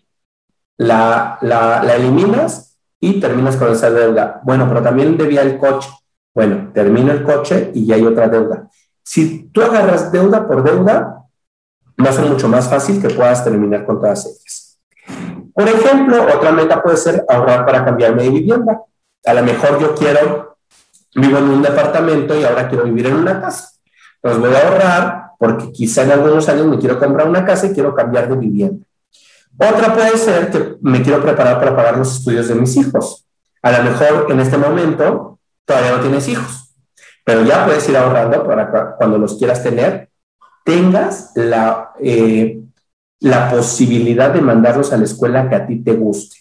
La, 0.76 1.38
eliminas 1.96 2.76
y 3.00 3.18
terminas 3.18 3.56
con 3.56 3.72
esa 3.72 3.88
deuda. 3.90 4.42
Bueno, 4.44 4.68
pero 4.68 4.82
también 4.82 5.16
debía 5.16 5.40
el 5.40 5.56
coche. 5.56 5.88
Bueno, 6.34 6.72
termino 6.74 7.10
el 7.10 7.24
coche 7.24 7.70
y 7.72 7.86
ya 7.86 7.94
hay 7.94 8.04
otra 8.04 8.28
deuda. 8.28 8.68
Si 9.02 9.48
tú 9.48 9.62
agarras 9.62 10.12
deuda 10.12 10.46
por 10.46 10.62
deuda, 10.62 11.24
va 12.04 12.10
a 12.10 12.12
ser 12.12 12.26
mucho 12.26 12.48
más 12.48 12.68
fácil 12.68 13.00
que 13.00 13.08
puedas 13.08 13.42
terminar 13.42 13.86
con 13.86 13.98
todas 13.98 14.26
ellas. 14.26 14.78
Por 15.54 15.66
ejemplo, 15.66 16.22
otra 16.22 16.52
meta 16.52 16.82
puede 16.82 16.98
ser 16.98 17.24
ahorrar 17.30 17.64
para 17.64 17.82
cambiarme 17.82 18.24
de 18.24 18.28
vivienda. 18.28 18.82
A 19.24 19.32
lo 19.32 19.42
mejor 19.42 19.80
yo 19.80 19.94
quiero, 19.94 20.58
vivo 21.14 21.38
en 21.38 21.48
un 21.48 21.62
departamento 21.62 22.38
y 22.38 22.44
ahora 22.44 22.68
quiero 22.68 22.84
vivir 22.84 23.06
en 23.06 23.16
una 23.16 23.40
casa. 23.40 23.70
Entonces 24.16 24.50
voy 24.50 24.54
a 24.54 24.68
ahorrar 24.68 25.25
porque 25.38 25.72
quizá 25.72 26.02
en 26.02 26.12
algunos 26.12 26.48
años 26.48 26.66
me 26.66 26.78
quiero 26.78 26.98
comprar 26.98 27.28
una 27.28 27.44
casa 27.44 27.66
y 27.66 27.72
quiero 27.72 27.94
cambiar 27.94 28.28
de 28.28 28.36
vivienda. 28.36 28.86
Otra 29.58 29.94
puede 29.94 30.18
ser 30.18 30.50
que 30.50 30.76
me 30.82 31.02
quiero 31.02 31.22
preparar 31.22 31.58
para 31.58 31.74
pagar 31.74 31.98
los 31.98 32.16
estudios 32.16 32.48
de 32.48 32.54
mis 32.54 32.76
hijos. 32.76 33.26
A 33.62 33.72
lo 33.72 33.84
mejor 33.84 34.26
en 34.30 34.40
este 34.40 34.58
momento 34.58 35.38
todavía 35.64 35.92
no 35.92 36.00
tienes 36.00 36.28
hijos, 36.28 36.74
pero 37.24 37.42
ya 37.42 37.64
puedes 37.64 37.88
ir 37.88 37.96
ahorrando 37.96 38.44
para 38.44 38.96
cuando 38.96 39.18
los 39.18 39.36
quieras 39.38 39.62
tener, 39.62 40.10
tengas 40.64 41.32
la, 41.34 41.92
eh, 42.00 42.60
la 43.20 43.50
posibilidad 43.50 44.30
de 44.30 44.42
mandarlos 44.42 44.92
a 44.92 44.96
la 44.98 45.04
escuela 45.04 45.48
que 45.48 45.56
a 45.56 45.66
ti 45.66 45.82
te 45.82 45.94
guste, 45.94 46.36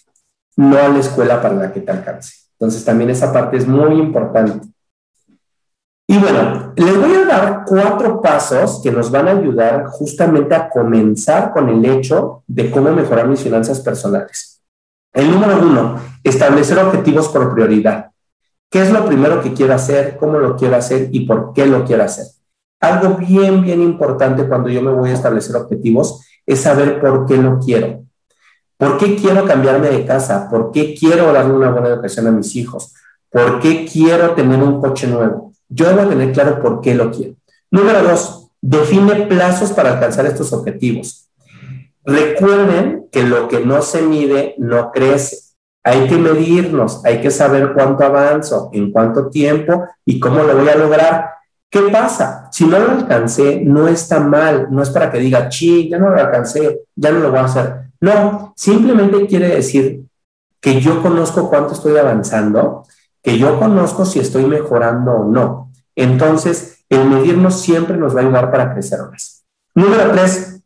no 0.56 0.78
a 0.78 0.88
la 0.88 0.98
escuela 0.98 1.40
para 1.40 1.54
la 1.54 1.72
que 1.72 1.80
te 1.80 1.90
alcance. 1.90 2.34
Entonces 2.58 2.84
también 2.84 3.10
esa 3.10 3.32
parte 3.32 3.56
es 3.56 3.66
muy 3.66 3.98
importante. 3.98 4.66
Y 6.08 6.18
bueno, 6.18 6.72
les 6.76 7.00
voy 7.00 7.14
a 7.14 7.24
dar 7.24 7.64
cuatro 7.66 8.20
pasos 8.20 8.80
que 8.82 8.92
nos 8.92 9.10
van 9.10 9.26
a 9.26 9.32
ayudar 9.32 9.86
justamente 9.86 10.54
a 10.54 10.68
comenzar 10.68 11.52
con 11.52 11.68
el 11.68 11.84
hecho 11.84 12.44
de 12.46 12.70
cómo 12.70 12.92
mejorar 12.92 13.26
mis 13.26 13.40
finanzas 13.40 13.80
personales. 13.80 14.62
El 15.12 15.30
número 15.30 15.58
uno, 15.60 15.98
establecer 16.22 16.78
objetivos 16.78 17.28
por 17.28 17.52
prioridad. 17.52 18.10
¿Qué 18.70 18.82
es 18.82 18.92
lo 18.92 19.04
primero 19.04 19.40
que 19.40 19.52
quiero 19.52 19.74
hacer? 19.74 20.16
¿Cómo 20.16 20.38
lo 20.38 20.56
quiero 20.56 20.76
hacer? 20.76 21.08
¿Y 21.10 21.26
por 21.26 21.52
qué 21.52 21.66
lo 21.66 21.84
quiero 21.84 22.04
hacer? 22.04 22.26
Algo 22.80 23.16
bien, 23.16 23.62
bien 23.62 23.82
importante 23.82 24.46
cuando 24.46 24.68
yo 24.68 24.82
me 24.82 24.92
voy 24.92 25.10
a 25.10 25.14
establecer 25.14 25.56
objetivos 25.56 26.24
es 26.44 26.60
saber 26.60 27.00
por 27.00 27.26
qué 27.26 27.36
lo 27.36 27.58
quiero. 27.58 28.04
¿Por 28.76 28.98
qué 28.98 29.16
quiero 29.16 29.44
cambiarme 29.46 29.88
de 29.88 30.04
casa? 30.04 30.48
¿Por 30.50 30.70
qué 30.70 30.94
quiero 30.94 31.32
darle 31.32 31.54
una 31.54 31.70
buena 31.70 31.88
educación 31.88 32.26
a 32.26 32.30
mis 32.30 32.54
hijos? 32.54 32.92
¿Por 33.30 33.58
qué 33.58 33.88
quiero 33.90 34.32
tener 34.32 34.62
un 34.62 34.80
coche 34.80 35.06
nuevo? 35.06 35.52
Yo 35.68 35.88
debo 35.88 36.08
tener 36.08 36.32
claro 36.32 36.60
por 36.60 36.80
qué 36.80 36.94
lo 36.94 37.10
quiero. 37.10 37.34
Número 37.70 38.02
dos, 38.02 38.48
define 38.60 39.26
plazos 39.26 39.72
para 39.72 39.94
alcanzar 39.94 40.26
estos 40.26 40.52
objetivos. 40.52 41.28
Recuerden 42.04 43.08
que 43.10 43.24
lo 43.24 43.48
que 43.48 43.60
no 43.60 43.82
se 43.82 44.02
mide 44.02 44.54
no 44.58 44.92
crece. 44.92 45.38
Hay 45.82 46.06
que 46.08 46.16
medirnos, 46.16 47.04
hay 47.04 47.20
que 47.20 47.30
saber 47.30 47.72
cuánto 47.74 48.04
avanzo, 48.04 48.70
en 48.72 48.92
cuánto 48.92 49.28
tiempo 49.28 49.84
y 50.04 50.18
cómo 50.18 50.42
lo 50.42 50.56
voy 50.56 50.68
a 50.68 50.76
lograr. 50.76 51.30
¿Qué 51.70 51.80
pasa? 51.92 52.48
Si 52.52 52.64
no 52.64 52.78
lo 52.78 52.90
alcancé, 52.92 53.60
no 53.64 53.88
está 53.88 54.20
mal, 54.20 54.68
no 54.70 54.82
es 54.82 54.90
para 54.90 55.10
que 55.10 55.18
diga, 55.18 55.48
chi, 55.48 55.88
ya 55.88 55.98
no 55.98 56.10
lo 56.10 56.20
alcancé, 56.20 56.82
ya 56.94 57.10
no 57.10 57.20
lo 57.20 57.30
voy 57.30 57.40
a 57.40 57.44
hacer. 57.44 57.74
No, 58.00 58.52
simplemente 58.56 59.26
quiere 59.26 59.48
decir 59.48 60.02
que 60.60 60.80
yo 60.80 61.02
conozco 61.02 61.48
cuánto 61.48 61.74
estoy 61.74 61.96
avanzando 61.96 62.84
que 63.26 63.38
yo 63.38 63.58
conozco 63.58 64.04
si 64.04 64.20
estoy 64.20 64.44
mejorando 64.46 65.10
o 65.10 65.24
no. 65.24 65.72
Entonces, 65.96 66.84
el 66.88 67.06
medirnos 67.06 67.60
siempre 67.60 67.96
nos 67.96 68.14
va 68.14 68.20
a 68.20 68.22
ayudar 68.22 68.52
para 68.52 68.72
crecer 68.72 69.00
más. 69.10 69.44
Número 69.74 70.12
tres, 70.12 70.62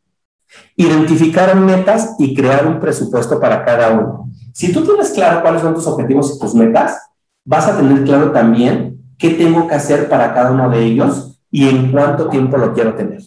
identificar 0.75 1.55
metas 1.55 2.13
y 2.19 2.35
crear 2.35 2.67
un 2.67 2.79
presupuesto 2.79 3.39
para 3.39 3.65
cada 3.65 3.89
uno. 3.89 4.29
Si 4.53 4.71
tú 4.71 4.83
tienes 4.83 5.09
claro 5.09 5.41
cuáles 5.41 5.63
son 5.63 5.73
tus 5.73 5.87
objetivos 5.87 6.35
y 6.35 6.39
tus 6.39 6.53
metas, 6.53 7.01
vas 7.43 7.67
a 7.67 7.75
tener 7.75 8.03
claro 8.03 8.31
también 8.31 9.11
qué 9.17 9.31
tengo 9.31 9.67
que 9.67 9.73
hacer 9.73 10.07
para 10.07 10.31
cada 10.35 10.51
uno 10.51 10.69
de 10.69 10.83
ellos 10.83 11.41
y 11.49 11.67
en 11.67 11.91
cuánto 11.91 12.29
tiempo 12.29 12.57
lo 12.57 12.75
quiero 12.75 12.93
tener. 12.93 13.23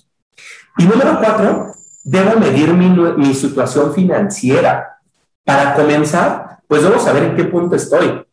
Y 0.78 0.84
número 0.84 1.18
cuatro, 1.18 1.72
debo 2.04 2.38
medir 2.38 2.72
mi, 2.72 3.34
situación 3.34 3.92
financiera. 3.94 5.00
Para 5.42 5.74
comenzar, 5.74 6.60
pues 6.68 6.84
debo 6.84 7.00
saber 7.00 7.24
en 7.24 7.34
qué 7.34 7.44
punto 7.46 7.74
estoy. 7.74 8.23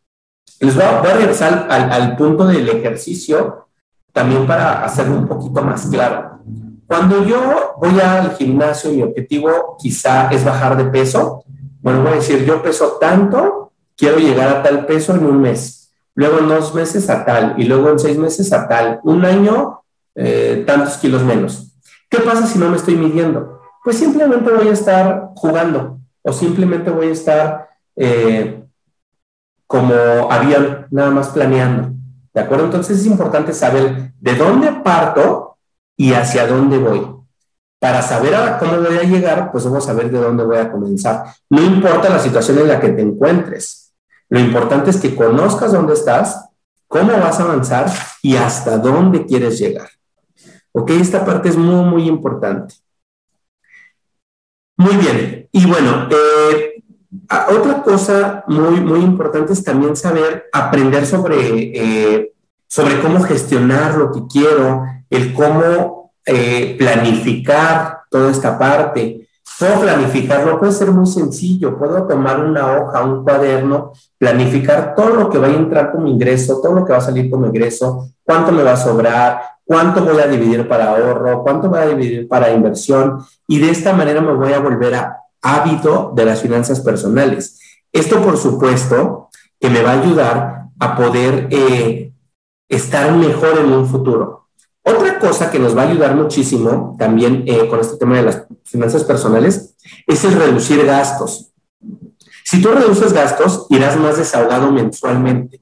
Les 0.60 0.74
voy 0.74 0.84
a, 0.84 1.00
regresar 1.00 1.66
al, 1.68 2.16
punto 2.16 2.46
del 2.46 2.68
ejercicio 2.68 3.66
también 4.12 4.46
para 4.46 4.84
hacerlo 4.84 5.16
un 5.16 5.26
poquito 5.26 5.62
más 5.62 5.86
claro. 5.86 6.38
Cuando 6.86 7.24
yo 7.24 7.74
voy 7.78 7.98
al 7.98 8.36
gimnasio 8.36 8.92
mi 8.92 9.02
objetivo 9.02 9.76
quizá 9.80 10.28
es 10.30 10.44
bajar 10.44 10.76
de 10.76 10.84
peso, 10.84 11.44
bueno, 11.80 12.02
voy 12.02 12.12
a 12.12 12.16
decir, 12.16 12.44
yo 12.44 12.62
peso 12.62 12.98
tanto, 13.00 13.72
quiero 13.96 14.18
llegar 14.18 14.48
a 14.48 14.62
tal 14.62 14.86
peso 14.86 15.14
en 15.16 15.26
un 15.26 15.40
mes, 15.40 15.92
luego 16.14 16.38
en 16.38 16.48
dos 16.48 16.74
meses 16.74 17.10
a 17.10 17.24
tal, 17.24 17.54
y 17.56 17.64
luego 17.64 17.90
en 17.90 17.98
seis 17.98 18.16
meses 18.16 18.52
a 18.52 18.68
tal, 18.68 19.00
un 19.02 19.24
año, 19.24 19.82
eh, 20.14 20.62
tantos 20.66 20.96
kilos 20.98 21.24
menos. 21.24 21.72
¿Qué 22.08 22.18
pasa 22.18 22.46
si 22.46 22.58
no 22.58 22.68
me 22.68 22.76
estoy 22.76 22.94
midiendo? 22.94 23.62
Pues 23.82 23.96
simplemente 23.96 24.50
voy 24.52 24.68
a 24.68 24.72
estar 24.72 25.30
jugando 25.34 25.98
o 26.22 26.32
simplemente 26.32 26.90
voy 26.90 27.08
a 27.08 27.12
estar 27.12 27.68
eh, 27.96 28.61
como 29.72 30.30
avión, 30.30 30.86
nada 30.90 31.10
más 31.10 31.30
planeando. 31.30 31.94
¿De 32.34 32.42
acuerdo? 32.42 32.66
Entonces 32.66 32.98
es 32.98 33.06
importante 33.06 33.54
saber 33.54 34.12
de 34.20 34.34
dónde 34.34 34.70
parto 34.84 35.56
y 35.96 36.12
hacia 36.12 36.46
dónde 36.46 36.76
voy. 36.76 37.06
Para 37.80 38.02
saber 38.02 38.34
a 38.34 38.58
cómo 38.58 38.82
voy 38.82 38.98
a 38.98 39.04
llegar, 39.04 39.50
pues 39.50 39.64
vamos 39.64 39.84
a 39.84 39.86
saber 39.86 40.10
de 40.10 40.18
dónde 40.18 40.44
voy 40.44 40.58
a 40.58 40.70
comenzar. 40.70 41.24
No 41.48 41.62
importa 41.62 42.10
la 42.10 42.18
situación 42.18 42.58
en 42.58 42.68
la 42.68 42.78
que 42.78 42.90
te 42.90 43.00
encuentres. 43.00 43.94
Lo 44.28 44.38
importante 44.40 44.90
es 44.90 44.98
que 44.98 45.16
conozcas 45.16 45.72
dónde 45.72 45.94
estás, 45.94 46.50
cómo 46.86 47.12
vas 47.12 47.40
a 47.40 47.44
avanzar 47.44 47.90
y 48.20 48.36
hasta 48.36 48.76
dónde 48.76 49.24
quieres 49.24 49.58
llegar. 49.58 49.88
¿Ok? 50.72 50.90
Esta 50.90 51.24
parte 51.24 51.48
es 51.48 51.56
muy, 51.56 51.86
muy 51.86 52.08
importante. 52.08 52.74
Muy 54.76 54.96
bien. 54.98 55.48
Y 55.50 55.66
bueno, 55.66 56.08
eh, 56.10 56.71
otra 57.50 57.82
cosa 57.82 58.44
muy, 58.46 58.80
muy 58.80 59.00
importante 59.00 59.52
es 59.52 59.62
también 59.62 59.96
saber 59.96 60.48
aprender 60.52 61.06
sobre, 61.06 61.36
eh, 61.38 62.32
sobre 62.66 63.00
cómo 63.00 63.20
gestionar 63.20 63.96
lo 63.96 64.12
que 64.12 64.26
quiero, 64.26 64.84
el 65.10 65.34
cómo 65.34 66.12
eh, 66.24 66.74
planificar 66.78 68.02
toda 68.10 68.30
esta 68.30 68.58
parte. 68.58 69.28
Puedo 69.58 69.80
planificarlo, 69.80 70.58
puede 70.58 70.72
ser 70.72 70.90
muy 70.90 71.06
sencillo. 71.06 71.78
Puedo 71.78 72.06
tomar 72.06 72.42
una 72.42 72.78
hoja, 72.78 73.04
un 73.04 73.22
cuaderno, 73.22 73.92
planificar 74.16 74.94
todo 74.94 75.10
lo 75.10 75.30
que 75.30 75.38
va 75.38 75.48
a 75.48 75.54
entrar 75.54 75.92
como 75.92 76.08
ingreso, 76.08 76.60
todo 76.62 76.72
lo 76.72 76.84
que 76.84 76.92
va 76.92 76.98
a 76.98 77.02
salir 77.02 77.30
como 77.30 77.46
ingreso, 77.46 78.08
cuánto 78.24 78.52
me 78.52 78.62
va 78.62 78.72
a 78.72 78.76
sobrar, 78.76 79.42
cuánto 79.64 80.02
voy 80.04 80.20
a 80.20 80.26
dividir 80.26 80.66
para 80.66 80.90
ahorro, 80.90 81.42
cuánto 81.42 81.68
voy 81.68 81.80
a 81.80 81.86
dividir 81.86 82.26
para 82.26 82.50
inversión. 82.50 83.18
Y 83.46 83.58
de 83.58 83.70
esta 83.70 83.92
manera 83.92 84.20
me 84.20 84.32
voy 84.32 84.52
a 84.52 84.60
volver 84.60 84.94
a 84.94 85.21
hábito 85.42 86.12
de 86.14 86.24
las 86.24 86.40
finanzas 86.40 86.80
personales. 86.80 87.58
Esto, 87.92 88.22
por 88.22 88.38
supuesto, 88.38 89.28
que 89.60 89.68
me 89.68 89.82
va 89.82 89.92
a 89.92 90.00
ayudar 90.00 90.62
a 90.78 90.96
poder 90.96 91.48
eh, 91.50 92.12
estar 92.68 93.12
mejor 93.12 93.58
en 93.58 93.72
un 93.72 93.86
futuro. 93.86 94.48
Otra 94.84 95.18
cosa 95.18 95.50
que 95.50 95.58
nos 95.58 95.76
va 95.76 95.82
a 95.82 95.88
ayudar 95.88 96.16
muchísimo 96.16 96.96
también 96.98 97.44
eh, 97.46 97.68
con 97.68 97.78
este 97.78 97.96
tema 97.96 98.16
de 98.16 98.22
las 98.22 98.44
finanzas 98.64 99.04
personales 99.04 99.74
es 100.06 100.24
el 100.24 100.34
reducir 100.34 100.84
gastos. 100.84 101.52
Si 102.44 102.60
tú 102.60 102.70
reduces 102.70 103.12
gastos, 103.12 103.66
irás 103.70 103.96
más 103.96 104.16
desahogado 104.16 104.72
mensualmente 104.72 105.60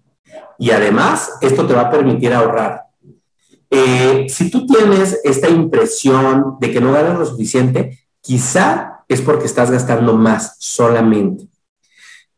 y 0.58 0.70
además 0.70 1.32
esto 1.40 1.66
te 1.66 1.74
va 1.74 1.82
a 1.82 1.90
permitir 1.90 2.32
ahorrar. 2.32 2.84
Eh, 3.70 4.26
si 4.28 4.50
tú 4.50 4.66
tienes 4.66 5.20
esta 5.22 5.48
impresión 5.48 6.56
de 6.58 6.72
que 6.72 6.80
no 6.80 6.92
ganas 6.92 7.18
lo 7.18 7.26
suficiente, 7.26 7.98
quizá 8.20 8.99
es 9.10 9.20
porque 9.20 9.46
estás 9.46 9.70
gastando 9.70 10.14
más 10.14 10.56
solamente. 10.58 11.48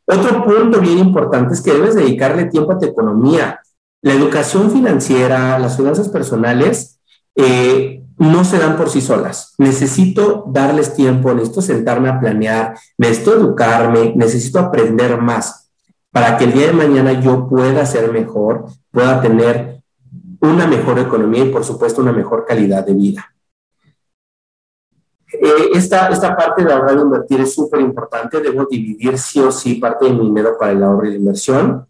Otro 0.07 0.45
punto 0.45 0.81
bien 0.81 0.99
importante 0.99 1.55
es 1.55 1.61
que 1.61 1.73
debes 1.73 1.95
dedicarle 1.95 2.47
tiempo 2.47 2.73
a 2.73 2.79
tu 2.79 2.87
economía. 2.87 3.61
La 4.01 4.15
educación 4.15 4.71
financiera, 4.71 5.59
las 5.59 5.77
finanzas 5.77 6.09
personales, 6.09 6.99
eh, 7.37 8.03
no 8.19 8.45
se 8.45 8.59
dan 8.59 8.77
por 8.77 8.89
sí 8.89 9.01
solas. 9.01 9.55
Necesito 9.59 10.45
darles 10.49 10.95
tiempo, 10.95 11.33
necesito 11.35 11.63
sentarme 11.63 12.09
a 12.09 12.19
planear, 12.19 12.75
necesito 12.99 13.35
educarme, 13.35 14.15
necesito 14.17 14.59
aprender 14.59 15.21
más 15.21 15.63
para 16.11 16.37
que 16.37 16.45
el 16.45 16.53
día 16.53 16.67
de 16.69 16.73
mañana 16.73 17.21
yo 17.21 17.49
pueda 17.49 17.85
ser 17.87 18.13
mejor, 18.13 18.67
pueda 18.91 19.21
tener 19.21 19.83
una 20.41 20.67
mejor 20.67 20.99
economía 20.99 21.45
y 21.45 21.51
por 21.51 21.65
supuesto 21.65 22.03
una 22.03 22.13
mejor 22.13 22.45
calidad 22.47 22.85
de 22.85 22.95
vida. 22.95 23.32
Eh, 25.45 25.71
esta, 25.75 26.09
esta 26.09 26.37
parte 26.37 26.65
de 26.65 26.73
ahorrar 26.73 26.97
e 26.97 27.01
invertir 27.01 27.41
es 27.41 27.53
súper 27.53 27.81
importante. 27.81 28.41
Debo 28.41 28.65
dividir 28.71 29.19
sí 29.19 29.41
o 29.41 29.51
sí 29.51 29.75
parte 29.75 30.05
de 30.05 30.13
mi 30.13 30.27
dinero 30.27 30.57
para 30.57 30.71
el 30.71 30.85
ahorro 30.85 31.05
y 31.05 31.11
la 31.11 31.17
inversión. 31.17 31.85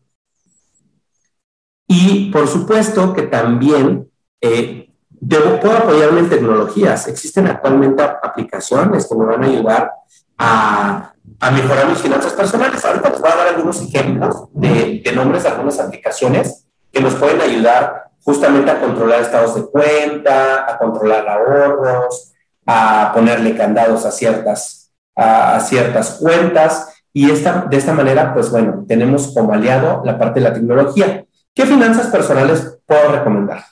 Y 1.87 2.31
por 2.31 2.49
supuesto 2.49 3.13
que 3.13 3.25
también 3.25 4.11
eh, 4.41 4.91
debo, 5.11 5.61
puedo 5.61 5.77
apoyarme 5.77 6.21
en 6.21 6.31
tecnologías. 6.31 7.07
Existen 7.09 7.47
actualmente 7.47 8.03
aplicaciones 8.03 9.07
que 9.07 9.15
me 9.15 9.27
van 9.27 9.45
a 9.45 9.47
ayudar 9.47 9.93
a, 10.39 11.13
a 11.39 11.51
mejorar 11.51 11.91
mis 11.91 11.99
finanzas 11.99 12.33
personales. 12.33 12.83
Ahorita 12.83 13.11
les 13.11 13.21
voy 13.21 13.31
a 13.31 13.37
dar 13.37 13.49
algunos 13.49 13.83
ejemplos 13.83 14.49
de, 14.55 15.03
de 15.05 15.13
nombres 15.13 15.43
de 15.43 15.51
algunas 15.51 15.79
aplicaciones 15.79 16.65
que 16.91 17.03
nos 17.03 17.15
pueden 17.17 17.43
ayudar 17.43 18.11
justamente 18.25 18.71
a 18.71 18.81
controlar 18.81 19.21
estados 19.21 19.57
de 19.57 19.67
cuenta, 19.67 20.73
a 20.73 20.79
controlar 20.79 21.29
ahorros, 21.29 22.32
a 22.67 23.13
ponerle 23.15 23.57
candados 23.57 24.05
a 24.05 24.11
ciertas, 24.11 24.93
a, 25.17 25.61
ciertas 25.61 26.19
cuentas. 26.21 26.89
Y 27.13 27.31
esta, 27.31 27.67
de 27.69 27.77
esta 27.77 27.93
manera, 27.93 28.33
pues 28.33 28.51
bueno, 28.51 28.85
tenemos 28.89 29.35
como 29.35 29.53
aliado 29.53 30.03
la 30.05 30.19
parte 30.19 30.41
de 30.41 30.49
la 30.49 30.55
tecnología. 30.55 31.25
¿Qué 31.55 31.67
finanzas 31.67 32.07
personales 32.07 32.79
puedo 32.87 33.13
recomendar? 33.13 33.65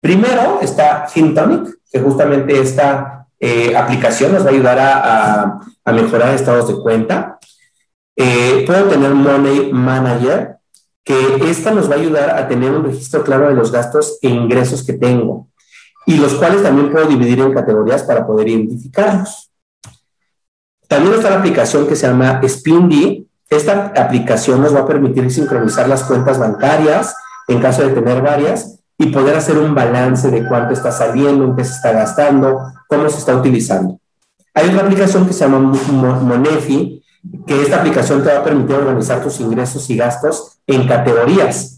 Primero 0.00 0.58
está 0.60 1.06
FinTonic, 1.06 1.78
que 1.90 2.00
justamente 2.00 2.60
esta 2.60 3.26
eh, 3.38 3.76
aplicación 3.76 4.32
nos 4.32 4.44
va 4.44 4.50
a 4.50 4.52
ayudar 4.52 4.78
a, 4.80 5.60
mejorar 5.92 6.34
estados 6.34 6.68
de 6.68 6.80
cuenta. 6.82 7.38
Eh, 8.16 8.64
puedo 8.66 8.88
tener 8.88 9.14
Money 9.14 9.72
Manager, 9.72 10.56
que 11.04 11.16
esta 11.48 11.70
nos 11.70 11.88
va 11.88 11.94
a 11.94 11.98
ayudar 11.98 12.30
a 12.30 12.48
tener 12.48 12.72
un 12.72 12.84
registro 12.84 13.22
claro 13.22 13.48
de 13.48 13.54
los 13.54 13.72
gastos 13.72 14.18
e 14.20 14.28
ingresos 14.28 14.84
que 14.84 14.92
tengo 14.92 15.47
y 16.08 16.16
los 16.16 16.36
cuales 16.36 16.62
también 16.62 16.90
puedo 16.90 17.06
dividir 17.06 17.38
en 17.40 17.52
categorías 17.52 18.02
para 18.02 18.26
poder 18.26 18.48
identificarlos. 18.48 19.50
También 20.88 21.12
está 21.12 21.28
la 21.28 21.36
aplicación 21.36 21.86
que 21.86 21.96
se 21.96 22.06
llama 22.06 22.40
Spindy. 22.48 23.28
Esta 23.50 23.92
aplicación 23.94 24.62
nos 24.62 24.74
va 24.74 24.80
a 24.80 24.86
permitir 24.86 25.30
sincronizar 25.30 25.86
las 25.86 26.04
cuentas 26.04 26.38
bancarias 26.38 27.14
en 27.46 27.60
caso 27.60 27.82
de 27.82 27.90
tener 27.90 28.22
varias 28.22 28.78
y 28.96 29.08
poder 29.08 29.36
hacer 29.36 29.58
un 29.58 29.74
balance 29.74 30.30
de 30.30 30.48
cuánto 30.48 30.72
está 30.72 30.90
saliendo, 30.92 31.44
en 31.44 31.54
qué 31.54 31.64
se 31.66 31.74
está 31.74 31.92
gastando, 31.92 32.72
cómo 32.88 33.10
se 33.10 33.18
está 33.18 33.36
utilizando. 33.36 34.00
Hay 34.54 34.70
otra 34.70 34.86
aplicación 34.86 35.26
que 35.26 35.34
se 35.34 35.40
llama 35.40 35.58
Monefi, 35.58 37.02
que 37.46 37.62
esta 37.62 37.80
aplicación 37.80 38.24
te 38.24 38.32
va 38.32 38.38
a 38.38 38.44
permitir 38.44 38.76
organizar 38.76 39.22
tus 39.22 39.40
ingresos 39.40 39.90
y 39.90 39.96
gastos 39.98 40.58
en 40.66 40.88
categorías. 40.88 41.77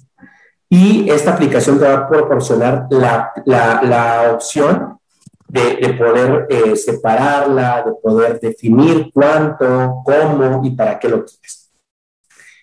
Y 0.70 1.10
esta 1.10 1.32
aplicación 1.34 1.78
te 1.78 1.84
va 1.84 1.94
a 1.94 2.08
proporcionar 2.08 2.86
la, 2.90 3.32
la, 3.44 3.82
la 3.82 4.32
opción 4.32 4.98
de, 5.48 5.76
de 5.76 5.94
poder 5.94 6.46
eh, 6.48 6.76
separarla, 6.76 7.82
de 7.84 7.92
poder 8.00 8.38
definir 8.38 9.10
cuánto, 9.12 10.02
cómo 10.04 10.60
y 10.64 10.70
para 10.70 10.98
qué 10.98 11.08
lo 11.08 11.24
quieres. 11.24 11.70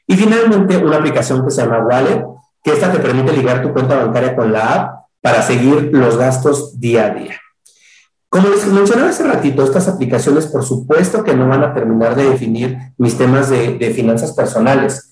Y 0.08 0.16
finalmente, 0.16 0.78
una 0.78 0.98
aplicación 0.98 1.44
que 1.44 1.52
se 1.52 1.62
llama 1.62 1.86
Wallet, 1.86 2.26
que 2.64 2.72
esta 2.72 2.92
te 2.92 3.00
permite 3.00 3.34
ligar 3.34 3.62
tu 3.62 3.74
cuenta 3.74 3.98
bancaria 3.98 4.36
con 4.36 4.54
la 4.54 4.74
app 4.74 5.06
para 5.22 5.42
seguir 5.42 5.90
los 5.92 6.18
gastos 6.18 6.80
día 6.80 7.08
a 7.08 7.10
día. 7.10 7.36
Como 8.30 8.50
les 8.50 8.66
mencionaba 8.68 9.10
hace 9.10 9.24
ratito, 9.24 9.64
estas 9.64 9.88
aplicaciones 9.88 10.48
por 10.48 10.64
supuesto 10.64 11.24
que 11.24 11.34
no 11.34 11.48
van 11.48 11.64
a 11.64 11.74
terminar 11.74 12.16
de 12.16 12.30
definir 12.30 12.78
mis 12.98 13.18
temas 13.18 13.50
de, 13.50 13.78
de, 13.78 13.92
finanzas 13.92 14.34
personales. 14.34 15.07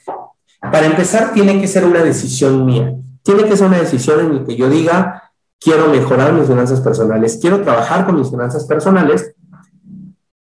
Para 0.71 0.85
empezar, 0.85 1.33
tiene 1.33 1.59
que 1.59 1.67
ser 1.67 1.85
una 1.85 2.03
decisión 2.03 2.65
mía. 2.65 2.93
Tiene 3.23 3.45
que 3.45 3.57
ser 3.57 3.67
una 3.67 3.79
decisión 3.79 4.19
en 4.19 4.35
la 4.35 4.45
que 4.45 4.55
yo 4.55 4.69
diga, 4.69 5.31
quiero 5.59 5.87
mejorar 5.89 6.33
mis 6.33 6.47
finanzas 6.47 6.81
personales, 6.81 7.39
quiero 7.41 7.61
trabajar 7.61 8.05
con 8.05 8.17
mis 8.17 8.29
finanzas 8.29 8.65
personales, 8.65 9.33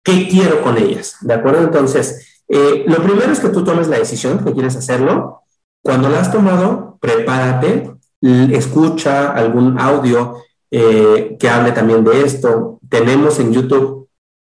¿qué 0.03 0.29
quiero 0.29 0.63
con 0.63 0.77
ellas? 0.77 1.17
¿De 1.23 1.35
acuerdo? 1.35 1.63
Entonces, 1.63 2.43
eh, 2.49 2.85
lo 2.87 2.97
primero 3.03 3.33
es 3.33 3.41
que 3.41 3.49
tú 3.49 3.65
tomes 3.65 3.89
la 3.89 3.99
decisión 3.99 4.45
que 4.45 4.53
quieres 4.53 4.77
hacerlo. 4.77 5.43
Cuando 5.83 6.09
la 6.09 6.21
has 6.21 6.31
tomado, 6.31 6.99
prepárate, 7.01 7.95
escucha 8.21 9.33
algún 9.33 9.79
audio 9.79 10.37
eh, 10.71 11.37
que 11.39 11.49
hable 11.49 11.73
también 11.73 12.05
de 12.05 12.23
esto. 12.23 12.79
Tenemos 12.89 13.39
en 13.41 13.53
YouTube 13.53 14.04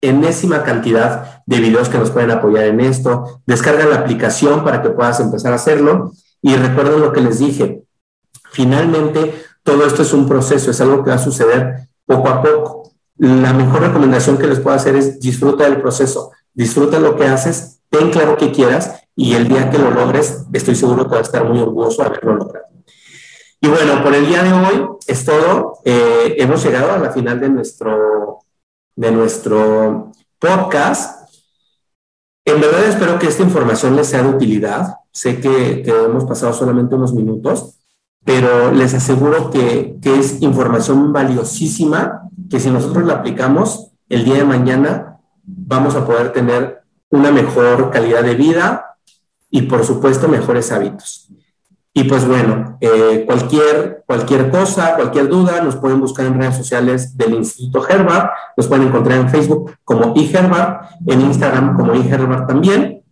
enésima 0.03 0.63
cantidad 0.63 1.43
de 1.45 1.59
videos 1.59 1.89
que 1.89 1.97
nos 1.97 2.11
pueden 2.11 2.31
apoyar 2.31 2.65
en 2.65 2.79
esto. 2.81 3.41
Descarga 3.45 3.85
la 3.85 3.95
aplicación 3.95 4.63
para 4.63 4.81
que 4.81 4.89
puedas 4.89 5.19
empezar 5.19 5.53
a 5.53 5.55
hacerlo. 5.55 6.11
Y 6.41 6.55
recuerden 6.55 7.01
lo 7.01 7.13
que 7.13 7.21
les 7.21 7.39
dije. 7.39 7.83
Finalmente, 8.51 9.33
todo 9.63 9.85
esto 9.85 10.01
es 10.01 10.13
un 10.13 10.27
proceso, 10.27 10.71
es 10.71 10.81
algo 10.81 11.03
que 11.03 11.09
va 11.09 11.15
a 11.15 11.19
suceder 11.19 11.87
poco 12.05 12.29
a 12.29 12.41
poco. 12.41 12.91
La 13.17 13.53
mejor 13.53 13.81
recomendación 13.81 14.37
que 14.37 14.47
les 14.47 14.59
puedo 14.59 14.75
hacer 14.75 14.95
es 14.95 15.19
disfruta 15.19 15.63
del 15.63 15.81
proceso, 15.81 16.31
disfruta 16.53 16.99
lo 16.99 17.15
que 17.15 17.25
haces, 17.25 17.79
ten 17.89 18.09
claro 18.11 18.37
que 18.37 18.51
quieras 18.51 19.01
y 19.15 19.33
el 19.33 19.47
día 19.47 19.69
que 19.69 19.77
lo 19.77 19.91
logres, 19.91 20.45
estoy 20.51 20.75
seguro 20.75 21.03
que 21.03 21.15
vas 21.15 21.19
a 21.19 21.21
estar 21.21 21.45
muy 21.45 21.59
orgulloso 21.59 22.01
de 22.01 22.09
haberlo 22.09 22.35
logrado. 22.35 22.65
Y 23.61 23.67
bueno, 23.67 24.03
por 24.03 24.13
el 24.13 24.27
día 24.27 24.43
de 24.43 24.51
hoy 24.51 24.87
es 25.07 25.23
todo. 25.23 25.79
Eh, 25.85 26.35
hemos 26.37 26.61
llegado 26.65 26.91
a 26.91 26.97
la 26.97 27.11
final 27.11 27.39
de 27.39 27.49
nuestro, 27.49 28.39
de 28.95 29.11
nuestro 29.11 30.11
podcast. 30.39 31.29
En 32.45 32.59
verdad 32.59 32.85
espero 32.85 33.19
que 33.19 33.27
esta 33.27 33.43
información 33.43 33.95
les 33.95 34.07
sea 34.07 34.23
de 34.23 34.29
utilidad. 34.29 34.95
Sé 35.11 35.39
que, 35.39 35.83
hemos 35.85 36.25
pasado 36.25 36.53
solamente 36.53 36.95
unos 36.95 37.13
minutos, 37.13 37.79
pero 38.23 38.71
les 38.71 38.93
aseguro 38.93 39.49
que, 39.49 39.97
que 40.01 40.19
es 40.19 40.41
información 40.41 41.13
valiosísima, 41.13 42.29
que 42.49 42.59
si 42.59 42.69
nosotros 42.69 43.05
la 43.05 43.15
aplicamos 43.15 43.91
el 44.09 44.25
día 44.25 44.35
de 44.35 44.45
mañana, 44.45 45.19
vamos 45.43 45.95
a 45.95 46.05
poder 46.05 46.33
tener 46.33 46.83
una 47.09 47.31
mejor 47.31 47.91
calidad 47.91 48.23
de 48.23 48.35
vida 48.35 48.97
y 49.49 49.63
por 49.63 49.85
supuesto 49.85 50.27
mejores 50.27 50.71
hábitos. 50.71 51.29
Y 51.95 52.05
pues 52.05 52.27
bueno, 52.27 52.77
eh, 52.81 53.23
cualquier, 53.27 54.03
cualquier 54.07 54.49
cosa, 54.49 54.95
cualquier 54.95 55.27
duda, 55.27 55.61
nos 55.61 55.75
pueden 55.75 55.99
buscar 55.99 56.25
en 56.25 56.39
redes 56.39 56.57
sociales 56.57 57.15
del 57.15 57.35
Instituto 57.35 57.87
Herbert, 57.87 58.31
nos 58.57 58.67
pueden 58.67 58.87
encontrar 58.87 59.19
en 59.19 59.29
Facebook 59.29 59.75
como 59.83 60.13
iHerbert, 60.15 60.85
en 61.05 61.21
Instagram 61.21 61.77
como 61.77 61.93
iHerbert 61.93 62.47
también, 62.47 63.03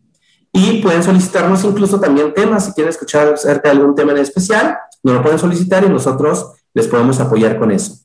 y 0.51 0.81
pueden 0.81 1.03
solicitarnos 1.03 1.63
incluso 1.63 1.99
también 1.99 2.33
temas, 2.33 2.65
si 2.65 2.73
quieren 2.73 2.89
escuchar 2.89 3.31
acerca 3.33 3.69
de 3.69 3.77
algún 3.77 3.95
tema 3.95 4.13
en 4.13 4.17
especial, 4.17 4.77
nos 5.03 5.15
lo 5.15 5.21
pueden 5.21 5.37
solicitar 5.37 5.83
y 5.83 5.89
nosotros 5.89 6.53
les 6.73 6.87
podemos 6.87 7.19
apoyar 7.19 7.59
con 7.59 7.71
eso. 7.71 7.99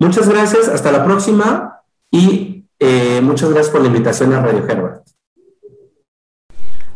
Muchas 0.00 0.28
gracias, 0.28 0.68
hasta 0.68 0.90
la 0.90 1.04
próxima 1.04 1.80
y 2.10 2.64
eh, 2.80 3.20
muchas 3.22 3.50
gracias 3.50 3.70
por 3.70 3.82
la 3.82 3.86
invitación 3.86 4.32
a 4.32 4.40
Radio 4.40 4.66
Herbert. 4.68 5.17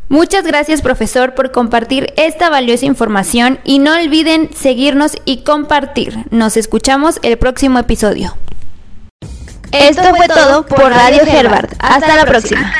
Muchas 0.08 0.44
gracias 0.44 0.82
profesor 0.82 1.34
por 1.34 1.52
compartir 1.52 2.12
esta 2.16 2.50
valiosa 2.50 2.84
información 2.84 3.58
y 3.64 3.78
no 3.78 3.94
olviden 3.94 4.50
seguirnos 4.54 5.16
y 5.24 5.38
compartir. 5.38 6.18
Nos 6.30 6.56
escuchamos 6.56 7.18
el 7.22 7.38
próximo 7.38 7.78
episodio. 7.78 8.36
Esto 9.72 10.14
fue 10.14 10.28
todo 10.28 10.66
por 10.66 10.90
Radio 10.90 11.22
Herbert. 11.22 11.72
Hasta 11.78 12.14
la 12.16 12.26
próxima. 12.26 12.72